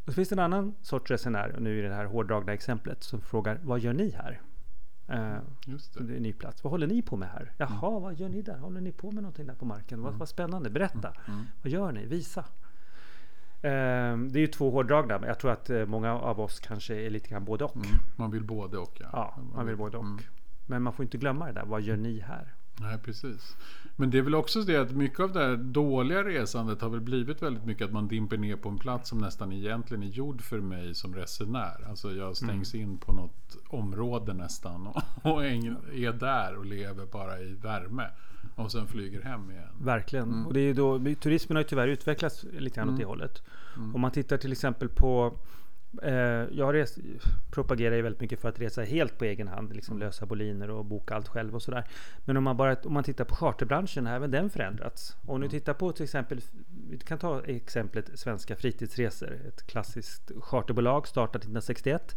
Mm. 0.00 0.06
Och 0.06 0.12
så 0.12 0.16
finns 0.16 0.28
det 0.28 0.34
en 0.34 0.38
annan 0.38 0.74
sorts 0.82 1.10
resenär, 1.10 1.56
nu 1.60 1.78
i 1.78 1.82
det 1.82 1.94
här 1.94 2.04
hårdragna 2.04 2.52
exemplet, 2.52 3.02
som 3.02 3.20
frågar, 3.20 3.60
vad 3.62 3.80
gör 3.80 3.92
ni 3.92 4.10
här? 4.10 4.40
Uh, 5.12 5.38
Just 5.66 5.94
det. 5.94 6.04
det 6.04 6.12
är 6.12 6.16
en 6.16 6.22
ny 6.22 6.32
plats. 6.32 6.64
Vad 6.64 6.70
håller 6.70 6.86
ni 6.86 7.02
på 7.02 7.16
med 7.16 7.28
här? 7.28 7.52
Jaha, 7.56 7.88
mm. 7.88 8.02
vad 8.02 8.14
gör 8.14 8.28
ni 8.28 8.42
där? 8.42 8.58
Håller 8.58 8.80
ni 8.80 8.92
på 8.92 9.10
med 9.10 9.22
någonting 9.22 9.46
där 9.46 9.54
på 9.54 9.64
marken? 9.64 9.98
Mm. 9.98 10.04
Vad, 10.04 10.14
vad 10.14 10.28
spännande, 10.28 10.70
berätta. 10.70 11.08
Mm. 11.08 11.38
mm. 11.38 11.46
Vad 11.62 11.72
gör 11.72 11.92
ni? 11.92 12.06
Visa. 12.06 12.44
Ehm, 13.62 14.32
det 14.32 14.38
är 14.38 14.40
ju 14.40 14.46
två 14.46 14.70
hårdragna, 14.70 15.18
men 15.18 15.28
jag 15.28 15.38
tror 15.38 15.50
att 15.50 15.70
eh, 15.70 15.86
många 15.86 16.12
av 16.12 16.40
oss 16.40 16.60
kanske 16.60 16.94
är 16.94 17.10
lite 17.10 17.28
grann 17.28 17.44
både 17.44 17.64
och. 17.64 17.76
Mm, 17.76 17.88
man 18.16 18.30
vill 18.30 18.44
både 18.44 18.78
och 18.78 18.96
ja. 19.00 19.08
Ja, 19.12 19.38
man 19.54 19.66
vill 19.66 19.76
både 19.76 19.96
och. 19.96 20.04
Mm. 20.04 20.18
Men 20.66 20.82
man 20.82 20.92
får 20.92 21.02
inte 21.02 21.18
glömma 21.18 21.46
det 21.46 21.52
där, 21.52 21.64
vad 21.64 21.82
gör 21.82 21.96
ni 21.96 22.20
här? 22.20 22.54
Nej, 22.80 22.98
precis. 22.98 23.56
Men 23.96 24.10
det 24.10 24.18
är 24.18 24.22
väl 24.22 24.34
också 24.34 24.60
det 24.60 24.76
att 24.76 24.90
mycket 24.90 25.20
av 25.20 25.32
det 25.32 25.40
här 25.40 25.56
dåliga 25.56 26.24
resandet 26.24 26.80
har 26.80 26.88
väl 26.88 27.00
blivit 27.00 27.42
väldigt 27.42 27.64
mycket 27.64 27.86
att 27.86 27.92
man 27.92 28.08
dimper 28.08 28.36
ner 28.36 28.56
på 28.56 28.68
en 28.68 28.78
plats 28.78 29.08
som 29.08 29.18
nästan 29.18 29.52
egentligen 29.52 30.02
är 30.02 30.06
gjord 30.06 30.42
för 30.42 30.60
mig 30.60 30.94
som 30.94 31.14
resenär. 31.14 31.88
Alltså 31.88 32.12
jag 32.12 32.36
stängs 32.36 32.74
mm. 32.74 32.86
in 32.86 32.98
på 32.98 33.12
något 33.12 33.56
område 33.68 34.34
nästan 34.34 34.86
och, 34.86 35.02
och 35.32 35.44
är 35.44 36.12
där 36.12 36.56
och 36.56 36.64
lever 36.64 37.06
bara 37.06 37.40
i 37.40 37.52
värme. 37.52 38.06
Och 38.54 38.72
sen 38.72 38.86
flyger 38.86 39.22
hem 39.22 39.50
igen. 39.50 39.68
Verkligen. 39.80 40.28
Mm. 40.28 40.46
Och 40.46 40.54
det 40.54 40.60
är 40.60 40.74
då, 40.74 40.98
turismen 41.20 41.56
har 41.56 41.62
ju 41.62 41.68
tyvärr 41.68 41.88
utvecklats 41.88 42.44
lite 42.52 42.76
grann 42.76 42.88
mm. 42.88 42.94
åt 42.94 43.00
det 43.00 43.06
hållet. 43.06 43.42
Mm. 43.76 43.94
Om 43.94 44.00
man 44.00 44.10
tittar 44.10 44.36
till 44.36 44.52
exempel 44.52 44.88
på 44.88 45.38
jag 46.50 46.74
res, 46.74 46.98
propagerar 47.50 47.96
ju 47.96 48.02
väldigt 48.02 48.20
mycket 48.20 48.40
för 48.40 48.48
att 48.48 48.60
resa 48.60 48.82
helt 48.82 49.18
på 49.18 49.24
egen 49.24 49.48
hand, 49.48 49.74
liksom 49.74 49.96
mm. 49.96 50.06
lösa 50.06 50.26
boliner 50.26 50.70
och 50.70 50.84
boka 50.84 51.14
allt 51.14 51.28
själv 51.28 51.54
och 51.54 51.62
sådär. 51.62 51.84
Men 52.24 52.36
om 52.36 52.44
man 52.44 52.56
bara 52.56 52.76
om 52.84 52.92
man 52.92 53.04
tittar 53.04 53.24
på 53.24 53.34
charterbranschen 53.34 54.06
har 54.06 54.16
även 54.16 54.30
den 54.30 54.50
förändrats. 54.50 55.16
Om 55.26 55.40
du 55.40 55.46
mm. 55.46 55.50
tittar 55.50 55.74
på 55.74 55.92
till 55.92 56.04
exempel, 56.04 56.40
vi 56.90 56.98
kan 56.98 57.18
ta 57.18 57.42
exemplet 57.44 58.10
Svenska 58.14 58.56
Fritidsresor, 58.56 59.38
ett 59.48 59.66
klassiskt 59.66 60.30
charterbolag 60.40 61.08
startat 61.08 61.42
1961 61.42 62.16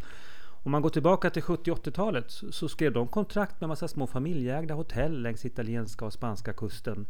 om 0.65 0.71
man 0.71 0.81
går 0.81 0.89
tillbaka 0.89 1.29
till 1.29 1.43
70-80-talet 1.43 2.31
så 2.31 2.69
skrev 2.69 2.93
de 2.93 3.07
kontrakt 3.07 3.61
med 3.61 3.67
massa 3.67 3.87
små 3.87 4.07
familjeägda 4.07 4.73
hotell 4.73 5.21
längs 5.21 5.45
italienska 5.45 6.05
och 6.05 6.13
spanska 6.13 6.53
kusten. 6.53 7.05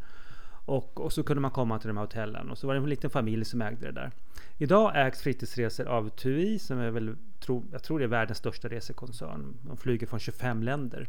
Och, 0.66 1.00
och, 1.02 1.14
så 1.14 1.24
kunde 1.24 1.42
man 1.42 1.52
komma 1.52 1.80
till 1.80 1.88
de 1.88 1.98
här 1.98 2.04
hotellen 2.04 2.50
och 2.50 2.58
så 2.58 2.68
var 2.68 2.74
det 2.74 2.80
en 2.80 2.90
liten 2.90 3.10
familj 3.10 3.46
som 3.46 3.62
ägde 3.62 3.86
det 3.86 3.92
där. 3.92 4.12
Idag 4.58 4.92
ägs 4.96 5.22
fritidsresor 5.22 5.88
av 5.88 6.10
TUI 6.10 6.60
som 6.60 6.80
är 6.80 6.92
väl, 6.92 7.16
tro, 7.40 7.66
jag 7.72 7.84
tror 7.84 8.00
det 8.00 8.06
är 8.06 8.10
världens 8.10 8.38
största 8.38 8.68
resekoncern. 8.68 9.58
De 9.62 9.78
flyger 9.78 10.08
från 10.08 10.20
25 10.20 10.64
länder. 10.64 11.08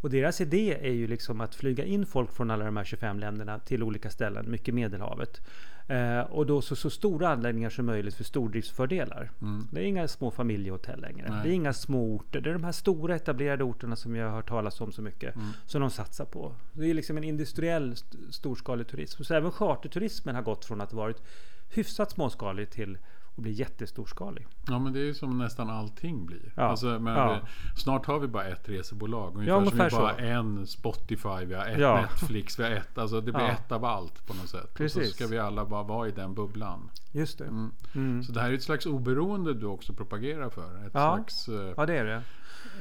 Och 0.00 0.10
deras 0.10 0.40
idé 0.40 0.78
är 0.80 0.92
ju 0.92 1.06
liksom 1.06 1.40
att 1.40 1.54
flyga 1.54 1.84
in 1.84 2.06
folk 2.06 2.32
från 2.32 2.50
alla 2.50 2.64
de 2.64 2.76
här 2.76 2.84
25 2.84 3.18
länderna 3.18 3.58
till 3.58 3.82
olika 3.82 4.10
ställen, 4.10 4.50
mycket 4.50 4.74
Medelhavet. 4.74 5.40
Eh, 5.88 6.20
och 6.20 6.46
då 6.46 6.62
så, 6.62 6.76
så 6.76 6.90
stora 6.90 7.28
anläggningar 7.28 7.70
som 7.70 7.86
möjligt 7.86 8.14
för 8.14 8.24
stordriftsfördelar. 8.24 9.30
Mm. 9.42 9.68
Det 9.70 9.80
är 9.80 9.84
inga 9.84 10.08
små 10.08 10.30
familjehotell 10.30 11.00
längre. 11.00 11.30
Nej. 11.30 11.40
Det 11.42 11.48
är 11.48 11.52
inga 11.52 11.72
små 11.72 12.14
orter. 12.14 12.40
Det 12.40 12.50
är 12.50 12.52
de 12.52 12.64
här 12.64 12.72
stora 12.72 13.16
etablerade 13.16 13.64
orterna 13.64 13.96
som 13.96 14.16
jag 14.16 14.26
har 14.26 14.34
hört 14.34 14.48
talas 14.48 14.80
om 14.80 14.92
så 14.92 15.02
mycket. 15.02 15.34
Mm. 15.34 15.48
Som 15.66 15.80
de 15.80 15.90
satsar 15.90 16.24
på. 16.24 16.54
Det 16.72 16.90
är 16.90 16.94
liksom 16.94 17.16
en 17.16 17.24
industriell 17.24 17.92
st 17.92 18.18
storskalig 18.30 18.86
turism. 18.88 19.24
Så 19.24 19.34
även 19.34 19.52
charterturismen 19.52 20.34
har 20.34 20.42
gått 20.42 20.64
från 20.64 20.80
att 20.80 20.92
ha 20.92 20.98
varit 20.98 21.22
hyfsat 21.68 22.10
småskalig 22.10 22.70
till 22.70 22.98
och 23.36 23.42
bli 23.42 23.52
jättestorskalig. 23.52 24.46
Ja 24.66 24.78
men 24.78 24.92
det 24.92 24.98
är 25.00 25.04
ju 25.04 25.14
som 25.14 25.38
nästan 25.38 25.70
allting 25.70 26.26
blir. 26.26 26.52
Ja. 26.56 26.62
Alltså, 26.62 26.86
men 26.86 27.14
Ja. 27.16 27.38
snart 27.76 28.06
har 28.06 28.18
vi 28.18 28.28
bara 28.28 28.44
ett 28.44 28.68
resebolag. 28.68 29.34
Ungefär, 29.34 29.48
Ja, 29.52 29.54
som 29.56 29.64
ungefär 29.64 29.90
vi 29.90 29.96
bara 29.96 30.14
så. 30.16 30.20
en 30.24 30.66
Spotify, 30.66 31.44
vi 31.46 31.54
har 31.54 31.66
ett 31.66 31.78
Ja. 31.80 32.00
Netflix, 32.00 32.58
vi 32.58 32.62
har 32.62 32.70
ett. 32.70 32.98
Alltså 32.98 33.20
det 33.20 33.32
blir 33.32 33.44
ett 33.44 33.72
av 33.72 33.84
allt 33.84 34.26
på 34.26 34.34
något 34.34 34.48
sätt. 34.48 34.62
Och 34.64 34.68
så 34.70 34.74
Precis. 34.76 35.14
ska 35.14 35.26
vi 35.26 35.38
alla 35.38 35.64
bara 35.64 35.82
vara 35.82 36.08
i 36.08 36.10
den 36.10 36.34
bubblan. 36.34 36.90
Just 37.12 37.38
det. 37.38 37.44
Mm. 37.44 37.70
Mm. 37.94 38.22
Så 38.22 38.32
det 38.32 38.40
här 38.40 38.50
är 38.50 38.54
ett 38.54 38.62
slags 38.62 38.86
oberoende 38.86 39.54
du 39.54 39.66
också 39.66 39.92
propagerar 39.92 40.50
för. 40.50 40.86
Ett 40.86 40.90
Ja. 40.94 41.14
slags, 41.16 41.48
eh, 41.48 41.74
Ja, 41.76 41.86
det 41.86 41.98
är 41.98 42.04
det. 42.04 42.22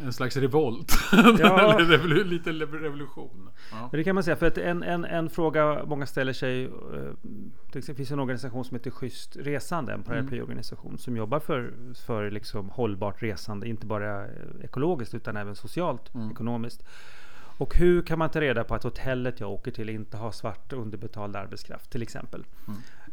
En 0.03 0.13
slags 0.13 0.37
revolt. 0.37 0.91
Ja. 1.39 1.79
Eller 1.79 2.23
lite 2.23 2.51
revolution. 2.51 3.49
Ja. 3.71 3.89
Det 3.91 4.03
kan 4.03 4.15
man 4.15 4.23
säga. 4.23 4.35
För 4.35 4.45
att 4.47 4.57
en, 4.57 4.83
en, 4.83 5.05
en 5.05 5.29
fråga 5.29 5.83
många 5.85 6.05
ställer 6.05 6.33
sig. 6.33 6.63
eh, 6.65 6.71
Det 7.71 7.81
finns 7.81 8.11
en 8.11 8.19
organisation 8.19 8.65
som 8.65 8.75
heter 8.77 8.91
Schysst 8.91 9.35
Resande. 9.35 9.93
En 9.93 10.03
paraplyorganisation 10.03 10.97
som 10.97 11.17
jobbar 11.17 11.39
för, 11.39 11.71
för 12.05 12.31
liksom 12.31 12.69
hållbart 12.69 13.21
resande. 13.23 13.67
Inte 13.67 13.85
bara 13.85 14.27
ekologiskt 14.63 15.13
utan 15.13 15.37
även 15.37 15.55
socialt, 15.55 16.11
ekonomiskt. 16.31 16.83
Och 17.57 17.75
hur 17.75 18.01
kan 18.01 18.19
man 18.19 18.29
ta 18.29 18.41
reda 18.41 18.63
på 18.63 18.75
att 18.75 18.83
hotellet 18.83 19.39
jag 19.39 19.51
åker 19.51 19.71
till 19.71 19.89
inte 19.89 20.17
har 20.17 20.31
svart 20.31 20.73
underbetald 20.73 21.35
arbetskraft 21.35 21.89
till 21.91 22.01
exempel? 22.01 22.43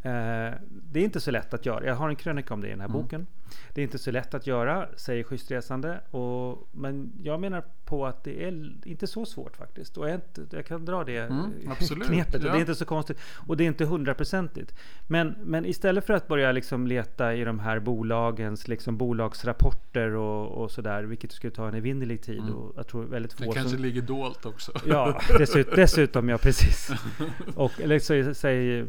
Eh, 0.03 0.53
det 0.69 0.99
är 0.99 1.03
inte 1.03 1.19
så 1.19 1.31
lätt 1.31 1.53
att 1.53 1.65
göra. 1.65 1.85
Jag 1.85 1.95
har 1.95 2.09
en 2.09 2.15
krönika 2.15 2.53
om 2.53 2.61
det 2.61 2.67
i 2.67 2.71
den 2.71 2.81
här 2.81 2.87
boken. 2.87 3.27
Det 3.73 3.81
är 3.81 3.83
inte 3.83 3.97
så 3.97 4.11
lätt 4.11 4.33
att 4.33 4.47
göra, 4.47 4.87
säger 4.95 5.23
schysstresande. 5.23 5.99
Och, 6.11 6.67
men 6.71 7.11
jag 7.23 7.39
menar 7.39 7.63
på 7.85 8.05
att 8.05 8.23
det 8.23 8.43
är 8.43 8.71
inte 8.85 9.07
så 9.07 9.25
svårt 9.25 9.57
faktiskt. 9.57 9.97
Och 9.97 10.09
jag, 10.09 10.15
inte, 10.15 10.55
jag 10.55 10.65
kan 10.65 10.85
dra 10.85 11.03
det 11.03 11.17
Mm, 11.17 11.51
absolut, 11.69 12.07
knepet. 12.07 12.43
Ja. 12.43 12.51
det 12.51 12.57
är 12.57 12.59
inte 12.59 12.75
så 12.75 12.85
konstigt. 12.85 13.17
Och 13.47 13.57
det 13.57 13.63
är 13.63 13.67
inte 13.67 13.85
hundraprocentigt. 13.85 14.75
Men, 15.07 15.35
men 15.43 15.65
istället 15.65 16.05
för 16.05 16.13
att 16.13 16.27
börja 16.27 16.51
liksom 16.51 16.87
leta 16.87 17.35
i 17.35 17.43
de 17.43 17.59
här 17.59 17.79
bolagens 17.79 18.67
liksom 18.67 18.97
bolagsrapporter 18.97 20.15
och, 20.15 20.63
och 20.63 20.71
sådär. 20.71 21.03
Vilket 21.03 21.31
skulle 21.31 21.51
ta 21.51 21.67
en 21.67 21.73
evinnerlig 21.73 22.21
tid. 22.21 22.49
Och 22.49 22.73
jag 22.77 22.87
tror 22.87 23.03
väldigt 23.03 23.33
få 23.33 23.43
Mm. 23.43 23.53
Det 23.53 23.59
kanske 23.59 23.75
som, 23.75 23.85
ligger 23.85 24.01
dolt 24.01 24.45
också. 24.45 24.71
Ja, 24.85 25.21
dessutom, 25.37 25.73
dessutom 25.75 26.29
ja 26.29 26.37
precis. 26.37 26.91
Och 27.55 27.81
eller 27.81 27.99
så, 27.99 28.33
säg, 28.33 28.85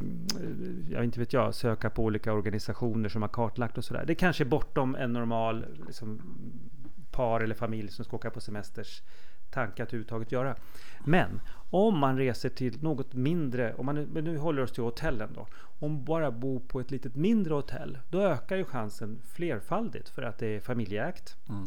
jag 0.91 1.05
inte 1.05 1.21
vet 1.21 1.33
jag, 1.33 1.55
söka 1.55 1.91
på 1.91 2.03
olika 2.03 2.33
organisationer 2.33 3.09
som 3.09 3.23
har 3.23 3.29
kartlagt 3.29 3.79
och 3.79 3.85
sådär. 3.85 4.05
Det 4.07 4.15
kanske 4.15 4.45
bortom 4.53 4.95
en 4.95 5.13
normal 5.13 5.67
liksom, 5.87 6.21
par 7.11 7.41
eller 7.41 7.55
familj 7.55 7.89
som 7.89 8.05
ska 8.05 8.17
åka 8.17 8.31
på 8.31 8.41
semesters 8.41 9.03
tanke 9.51 9.83
att 9.83 9.89
överhuvudtaget 9.89 10.33
göra. 10.33 10.57
Men 11.05 11.41
om 11.71 11.99
man 11.99 12.19
reser 12.19 12.49
till 12.49 12.83
något 12.83 13.15
mindre, 13.15 13.75
om 13.75 13.87
man 13.87 13.95
nu, 13.95 14.23
nu 14.23 14.39
håller 14.39 14.63
oss 14.63 14.73
till 14.73 14.83
hotellen 14.83 15.33
då. 15.35 15.47
Om 15.79 16.05
bara 16.05 16.31
bo 16.31 16.61
på 16.61 16.81
ett 16.81 16.91
litet 16.91 17.15
mindre 17.15 17.55
hotell, 17.55 17.99
då 18.11 18.21
ökar 18.21 18.57
ju 18.57 18.65
chansen 18.65 19.19
flerfaldigt 19.35 20.09
för 20.09 20.23
att 20.23 20.39
det 20.39 20.47
är 20.47 20.61
familjeägt. 20.61 21.37
Mm. 21.49 21.65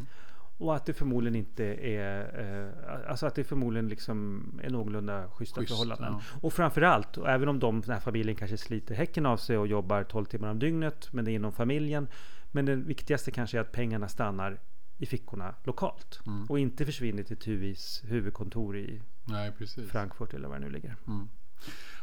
Och 0.58 0.76
att 0.76 0.86
det 0.86 0.94
förmodligen 0.94 1.36
inte 1.36 1.64
är, 1.66 2.40
eh, 2.40 3.10
alltså 3.12 3.26
att 3.26 3.36
det 3.36 3.44
förmodligen 3.44 3.88
liksom 3.90 4.44
är 4.64 4.70
någorlunda 4.70 5.28
schyssta 5.30 5.62
Schysst, 5.62 5.74
förhållanden. 5.74 6.14
ja. 6.14 6.40
Och 6.42 6.54
framförallt, 6.54 7.18
och 7.18 7.30
även 7.30 7.50
om 7.50 7.60
de, 7.60 7.82
den 7.82 7.92
här 7.92 8.00
familjen 8.00 8.36
kanske 8.36 8.58
sliter 8.58 8.96
häcken 8.96 9.26
av 9.26 9.38
sig 9.38 9.58
och 9.58 9.68
jobbar 9.68 10.04
12 10.04 10.26
timmar 10.26 10.52
om 10.52 10.60
dygnet, 10.60 11.14
men 11.14 11.26
det 11.26 11.32
är 11.32 11.34
inom 11.34 11.52
familjen. 11.52 12.08
Men 12.56 12.66
det 12.66 12.76
viktigaste 12.76 13.32
kanske 13.32 13.58
är 13.58 13.62
att 13.62 13.72
pengarna 13.72 14.08
stannar 14.08 14.60
i 14.98 15.06
fickorna 15.06 15.56
lokalt. 15.64 16.20
Mm. 16.28 16.46
Och 16.46 16.60
inte 16.60 16.86
försvinner 16.86 17.24
till 17.24 17.38
TUIs 17.38 18.04
huvudkontor 18.08 18.78
i 18.78 19.02
Nej. 19.26 19.52
Frankfurt 19.92 20.34
eller 20.34 20.48
var 20.48 20.56
det 20.56 20.66
nu 20.66 20.70
ligger. 20.72 20.96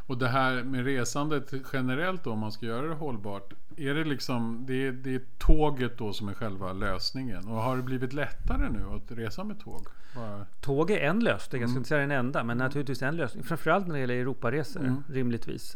Och 0.05 0.17
det 0.17 0.27
här 0.27 0.63
med 0.63 0.85
resandet 0.85 1.53
generellt 1.73 2.23
då, 2.23 2.31
om 2.31 2.39
man 2.39 2.51
ska 2.51 2.65
göra 2.65 2.87
det 2.87 2.93
hållbart. 2.93 3.53
Är 3.77 3.93
det 3.93 4.03
liksom, 4.03 4.63
det 4.67 4.87
är, 4.87 4.91
det 4.91 5.15
är 5.15 5.21
tåget 5.37 5.97
då 5.97 6.13
som 6.13 6.29
är 6.29 6.33
själva 6.33 6.73
lösningen? 6.73 7.47
Och 7.47 7.55
har 7.61 7.77
det 7.77 7.83
blivit 7.83 8.13
lättare 8.13 8.69
nu 8.69 8.85
att 8.95 9.11
resa 9.11 9.43
med 9.43 9.59
tåg? 9.59 9.87
Bara, 10.15 10.45
Tåg 10.61 10.91
är 10.91 10.97
en 10.99 11.19
lösning, 11.19 11.61
Mm. 11.61 11.61
jag 11.61 11.69
ska 11.69 11.77
inte 11.77 11.89
säga 11.89 12.01
den 12.01 12.11
enda, 12.11 12.43
men 12.43 12.57
naturligtvis 12.57 13.01
en 13.01 13.15
lösning. 13.15 13.43
Framförallt 13.43 13.87
när 13.87 13.93
det 13.93 13.99
gäller 13.99 14.15
Europaresor, 14.15 14.79
Mm. 14.81 15.03
rimligtvis. 15.09 15.75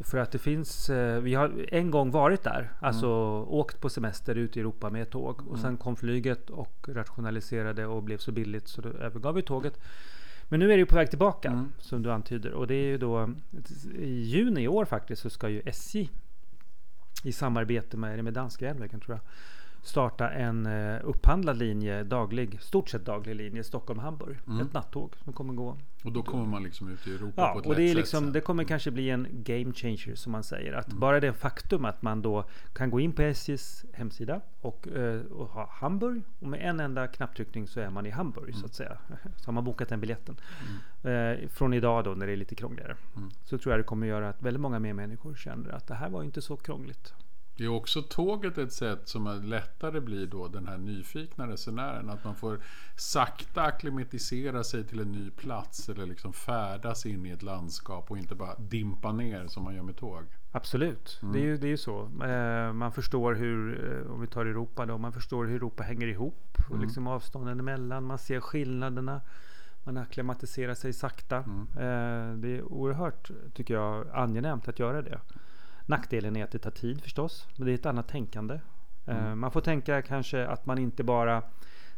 För 0.00 0.18
att 0.18 0.30
det 0.32 0.38
finns, 0.38 0.90
eh, 0.90 1.20
vi 1.20 1.34
har 1.34 1.66
en 1.68 1.90
gång 1.90 2.10
varit 2.10 2.42
där, 2.42 2.72
alltså 2.80 3.06
Mm. 3.06 3.48
åkt 3.48 3.80
på 3.80 3.88
semester 3.88 4.34
ut 4.34 4.56
i 4.56 4.60
Europa 4.60 4.90
med 4.90 5.10
tåg. 5.10 5.48
Och 5.48 5.58
sen 5.58 5.76
kom 5.76 5.96
flyget 5.96 6.50
och 6.50 6.88
rationaliserade 6.88 7.86
och 7.86 8.02
blev 8.02 8.18
så 8.18 8.32
billigt 8.32 8.68
så 8.68 8.80
då 8.80 8.88
övergav 8.88 9.34
vi 9.34 9.42
tåget. 9.42 9.78
Men 10.48 10.60
nu 10.60 10.64
är 10.66 10.76
det 10.76 10.80
ju 10.80 10.86
på 10.86 10.94
väg 10.96 11.10
tillbaka, 11.10 11.48
Mm. 11.48 11.72
som 11.78 12.02
du 12.02 12.12
antyder. 12.12 12.52
Och 12.52 12.66
det 12.66 12.74
är 12.74 12.84
ju 12.86 12.98
då 12.98 13.30
i 13.98 14.10
juni 14.20 14.62
i 14.62 14.68
år 14.68 14.84
faktiskt 14.84 15.22
så 15.22 15.30
ska 15.30 15.48
ju 15.48 15.62
SJ 15.64 16.10
i 17.22 17.32
samarbete 17.32 17.96
med, 17.96 18.24
med 18.24 18.32
danska 18.32 18.64
järnvägen 18.64 19.00
tror 19.00 19.16
jag, 19.16 19.20
starta 19.86 20.30
en 20.30 20.66
eh, 20.66 21.00
upphandlad 21.04 21.56
linje, 21.56 22.02
daglig, 22.04 22.60
stort 22.62 22.88
sett 22.88 23.04
daglig 23.04 23.34
linje 23.36 23.64
Stockholm-Hamburg. 23.64 24.36
Ett 24.62 24.72
nattåg 24.72 25.12
som 25.24 25.32
kommer 25.32 25.54
gå. 25.54 25.76
och 26.04 26.12
då 26.12 26.22
kommer 26.22 26.46
man 26.46 26.62
liksom 26.62 26.88
ut 26.88 27.06
i 27.06 27.14
Europa 27.14 27.32
Ja, 27.42 27.52
på 27.52 27.58
ett 27.60 27.66
och 27.66 27.74
det, 27.74 27.82
är 27.82 27.88
lätt 27.88 27.96
liksom, 27.96 28.24
sätt 28.24 28.32
det 28.32 28.40
kommer 28.40 28.64
kanske 28.64 28.90
bli 28.90 29.10
en 29.10 29.26
game 29.30 29.72
changer 29.72 30.14
som 30.14 30.32
man 30.32 30.42
säger. 30.44 30.72
Att 30.72 30.86
Mm. 30.88 31.00
bara 31.00 31.20
det 31.20 31.32
faktum 31.32 31.84
att 31.84 32.02
man 32.02 32.22
då 32.22 32.44
kan 32.72 32.90
gå 32.90 33.00
in 33.00 33.12
på 33.12 33.22
SJs 33.22 33.84
hemsida 33.92 34.40
och, 34.60 34.88
eh, 34.88 35.20
och 35.20 35.48
ha 35.48 35.68
Hamburg 35.72 36.22
och 36.40 36.48
med 36.48 36.60
en 36.68 36.80
enda 36.80 37.06
knapptryckning 37.06 37.66
så 37.68 37.80
är 37.80 37.90
man 37.90 38.06
i 38.06 38.10
Hamburg 38.10 38.48
Mm. 38.48 38.60
så 38.60 38.66
att 38.66 38.74
säga. 38.74 38.98
Så 39.36 39.46
har 39.48 39.52
man 39.52 39.64
bokat 39.64 39.88
den 39.88 40.00
biljetten. 40.00 40.36
Eh, 41.02 41.48
från 41.48 41.72
idag 41.74 42.04
då 42.04 42.10
när 42.10 42.26
det 42.26 42.32
är 42.32 42.36
lite 42.36 42.54
krångligare. 42.54 42.96
Mm. 43.16 43.30
Så 43.44 43.58
tror 43.58 43.72
jag 43.72 43.80
det 43.80 43.84
kommer 43.84 44.06
göra 44.06 44.28
att 44.28 44.42
väldigt 44.42 44.60
många 44.60 44.78
mer 44.78 44.92
människor 44.92 45.34
känner 45.34 45.70
att 45.70 45.86
det 45.86 45.94
här 45.94 46.08
var 46.10 46.22
inte 46.22 46.42
så 46.42 46.56
krångligt. 46.56 47.14
Det 47.56 47.64
är 47.64 47.68
också 47.68 48.02
tåget 48.02 48.58
ett 48.58 48.72
sätt 48.72 49.08
som 49.08 49.26
är 49.26 49.34
lättare 49.34 50.00
blir 50.00 50.26
då 50.26 50.48
den 50.48 50.68
här 50.68 50.78
nyfikna 50.78 51.46
resenären. 51.48 52.10
Att 52.10 52.24
man 52.24 52.34
får 52.34 52.58
sakta 52.96 53.62
akklimatisera 53.62 54.64
sig 54.64 54.84
till 54.84 55.00
en 55.00 55.12
ny 55.12 55.30
plats 55.30 55.88
eller 55.88 56.06
liksom 56.06 56.32
färdas 56.32 57.06
in 57.06 57.26
i 57.26 57.30
ett 57.30 57.42
landskap 57.42 58.10
och 58.10 58.18
inte 58.18 58.34
bara 58.34 58.54
dimpa 58.58 59.12
ner 59.12 59.46
som 59.46 59.64
man 59.64 59.74
gör 59.74 59.82
med 59.82 59.96
tåg. 59.96 60.24
Absolut, 60.52 61.18
Mm. 61.22 61.32
det 61.32 61.38
är 61.40 61.44
ju 61.44 61.56
det 61.56 61.66
är 61.66 61.70
ju 61.70 61.76
så. 61.76 62.00
Eh, 62.24 62.72
man 62.72 62.92
förstår 62.92 63.34
hur, 63.34 63.92
eh, 64.06 64.12
om 64.12 64.20
vi 64.20 64.26
tar 64.26 64.46
Europa 64.46 64.86
då, 64.86 64.98
man 64.98 65.12
förstår 65.12 65.44
hur 65.44 65.56
Europa 65.56 65.82
hänger 65.82 66.06
ihop 66.06 66.56
och 66.58 66.70
Mm. 66.74 66.82
liksom 66.82 67.06
avstånden 67.06 67.60
emellan. 67.60 68.04
Man 68.04 68.18
ser 68.18 68.40
skillnaderna. 68.40 69.20
Man 69.86 69.96
akklimatiserar 69.96 70.74
sig 70.74 70.92
sakta. 70.92 71.36
Mm. 71.36 71.60
Eh, 71.60 72.36
det 72.36 72.48
är 72.56 72.62
oerhört, 72.62 73.30
tycker 73.54 73.74
jag, 73.74 74.08
angenämt 74.12 74.68
att 74.68 74.78
göra 74.78 75.02
det. 75.02 75.20
Nackdelen 75.86 76.36
är 76.36 76.44
att 76.44 76.50
det 76.50 76.58
tar 76.58 76.70
tid 76.70 77.02
förstås, 77.02 77.48
men 77.56 77.66
det 77.66 77.72
är 77.72 77.74
ett 77.74 77.86
annat 77.86 78.08
tänkande. 78.08 78.54
Eh, 79.06 79.16
Mm. 79.26 79.38
man 79.38 79.50
får 79.50 79.60
tänka 79.60 80.02
kanske 80.02 80.46
att 80.46 80.66
man 80.66 80.78
inte 80.78 81.04
bara, 81.04 81.42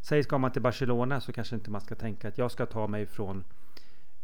säg 0.01 0.22
ska 0.22 0.38
man 0.38 0.51
till 0.53 0.62
Barcelona 0.62 1.20
så 1.20 1.33
kanske 1.33 1.55
inte 1.55 1.70
man 1.70 1.81
ska 1.81 1.94
tänka 1.94 2.29
att 2.29 2.38
jag 2.38 2.51
ska 2.51 2.66
ta 2.66 2.87
mig 2.87 3.07
från 3.07 3.44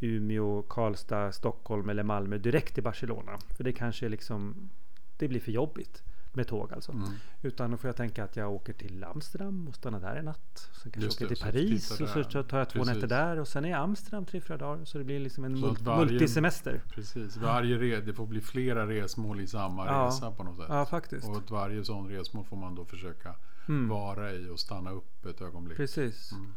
Umeå, 0.01 0.63
Karlstad, 0.63 1.33
Stockholm 1.33 1.89
eller 1.89 2.03
Malmö 2.03 2.39
direkt 2.39 2.75
till 2.75 2.83
Barcelona. 2.83 3.39
För 3.57 3.65
det 3.65 3.73
kanske 3.73 4.09
liksom, 4.09 4.71
det 5.17 5.29
blir 5.29 5.41
för 5.41 5.53
jobbigt 5.53 6.03
med 6.35 6.49
tåg 6.49 6.73
alltså. 6.73 6.93
Mm. 6.93 7.09
Utan 7.43 7.71
då 7.71 7.77
får 7.77 7.89
jag 7.89 7.97
tänka 7.97 8.25
att 8.25 8.37
jag 8.37 8.53
åker 8.53 8.73
till 8.73 9.05
Amsterdam 9.05 9.69
och 9.69 9.75
stannar 9.75 10.01
där 10.01 10.17
en 10.17 10.25
natt. 10.25 10.71
Sen 10.83 10.93
kanske 10.93 11.01
Just 11.01 11.21
jag 11.21 11.27
åker 11.27 11.35
till 11.37 11.45
Paris 11.45 11.91
och 12.01 12.09
så 12.09 12.43
tar 12.43 12.59
jag 12.59 12.69
två 12.69 12.79
Precis. 12.79 12.95
nätter 12.95 13.07
där 13.07 13.39
och 13.41 13.49
sen 13.49 13.65
är 13.65 13.69
jag 13.71 13.79
i 13.79 13.83
Amsterdam 13.83 14.25
tre, 14.27 14.41
fyra 14.41 14.57
dagar. 14.57 14.85
Så 14.85 14.99
det 14.99 15.05
blir 15.05 15.21
liksom 15.21 15.45
en 15.45 15.57
Så 15.57 15.67
mul- 15.67 15.73
att 15.73 15.81
varje- 15.83 16.11
multisemester. 16.11 16.83
Precis, 16.95 17.37
varje 17.37 17.79
re- 17.79 18.01
det 18.07 18.13
får 18.15 18.27
bli 18.27 18.41
flera 18.41 18.87
resmål 18.89 19.41
i 19.41 19.47
samma 19.47 19.87
Ja. 19.87 20.07
resa 20.07 20.31
på 20.31 20.43
något 20.43 20.57
sätt. 20.57 20.67
Ja, 20.69 20.87
faktiskt. 20.87 21.29
Och 21.29 21.51
varje 21.51 21.85
sån 21.85 22.09
resmål 22.09 22.45
får 22.45 22.57
man 22.57 22.75
då 22.75 22.85
försöka 22.85 23.35
Mm. 23.69 23.89
vara 23.89 24.33
i 24.33 24.49
och 24.49 24.61
stanna 24.61 24.91
upp 24.91 25.27
ett 25.27 25.41
ögonblick. 25.41 25.77
Precis. 25.77 26.33
Mm. 26.33 26.55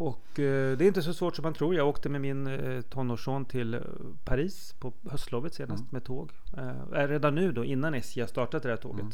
Och 0.00 0.38
eh, 0.40 0.76
det 0.78 0.84
är 0.84 0.88
inte 0.88 1.02
så 1.02 1.14
svårt 1.14 1.36
som 1.36 1.42
man 1.42 1.54
tror. 1.54 1.74
Jag 1.74 1.88
åkte 1.88 2.08
med 2.08 2.20
min 2.20 2.46
eh, 2.46 2.80
tonårsson 2.80 3.44
till 3.44 3.74
eh, 3.74 3.80
Paris 4.24 4.74
på 4.78 4.92
höstlovet 5.10 5.54
senast 5.54 5.80
Mm. 5.80 5.88
med 5.90 6.04
tåg. 6.04 6.32
Eh, 6.56 7.08
redan 7.08 7.34
nu 7.34 7.52
då, 7.52 7.64
innan 7.64 7.94
SJ 7.94 8.20
har 8.20 8.26
startat 8.28 8.62
det 8.62 8.68
här 8.68 8.76
tåget, 8.76 9.00
Mm. 9.00 9.12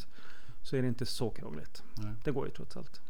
så 0.63 0.77
är 0.77 0.83
det 0.83 0.89
inte 0.89 1.07
så 1.07 1.31
krångligt. 1.31 1.83
Nej. 1.95 2.13
Det 2.25 2.31
går 2.31 2.47
ju 2.47 2.53
trots 2.53 2.77
allt. 2.77 3.01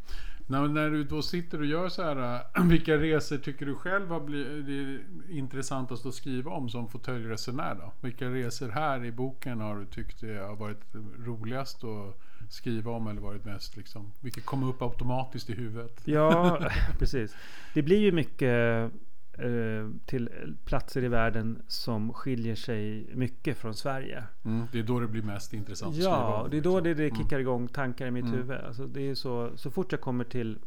När, 0.46 0.68
när 0.68 0.90
du 0.90 1.04
då 1.04 1.22
sitter 1.22 1.58
och 1.58 1.66
gör 1.66 1.88
så 1.88 2.02
här, 2.02 2.42
vilka 2.68 2.96
resor 2.96 3.38
tycker 3.38 3.66
du 3.66 3.74
själv 3.74 4.08
har 4.08 4.20
blivit 4.20 5.00
intressantast 5.28 6.06
att 6.06 6.14
skriva 6.14 6.50
om 6.50 6.68
som 6.68 6.88
fåtöljresenär? 6.88 7.90
Vilka 8.00 8.28
resor 8.28 8.68
här 8.68 9.04
i 9.04 9.12
boken 9.12 9.60
har 9.60 9.76
du 9.76 9.86
tyckt 9.86 10.22
har 10.22 10.56
varit 10.56 10.82
roligast 11.24 11.84
att 11.84 12.20
skriva 12.48 12.90
om 12.90 13.06
eller 13.06 13.20
varit 13.20 13.44
mest 13.44 13.76
liksom, 13.76 14.12
vilket 14.20 14.44
kommer 14.46 14.68
upp 14.68 14.82
automatiskt 14.82 15.50
i 15.50 15.54
huvudet? 15.54 16.00
Ja, 16.04 16.58
precis. 16.98 17.36
Det 17.74 17.82
blir 17.82 17.98
ju 17.98 18.12
mycket 18.12 18.92
eh, 19.38 19.88
till 20.06 20.30
platser 20.64 21.04
i 21.04 21.08
världen 21.08 21.62
som 21.68 22.12
skiljer 22.12 22.54
sig 22.54 23.10
mycket 23.14 23.56
från 23.56 23.74
Sverige. 23.74 24.24
Mm, 24.44 24.66
det 24.72 24.78
är 24.78 24.82
då 24.82 25.00
det 25.00 25.06
blir 25.06 25.22
mest 25.22 25.52
intressant 25.54 25.88
att 25.90 25.94
skriva 25.94 26.10
Ja, 26.10 26.46
det 26.50 26.56
är 26.56 26.60
då 26.60 26.80
liksom. 26.80 26.84
det, 27.04 27.10
det 27.10 27.16
kickar 27.16 27.38
igång 27.38 27.68
tankar 27.68 28.06
i 28.06 28.10
mitt 28.10 28.24
Mm. 28.24 28.36
huvud. 28.36 28.56
Alltså 28.58 28.86
det 28.86 29.00
är 29.10 29.14
så, 29.14 29.50
så 29.56 29.70
fort 29.70 29.92
jag 29.92 30.00
kommer 30.00 30.24
till, 30.24 30.58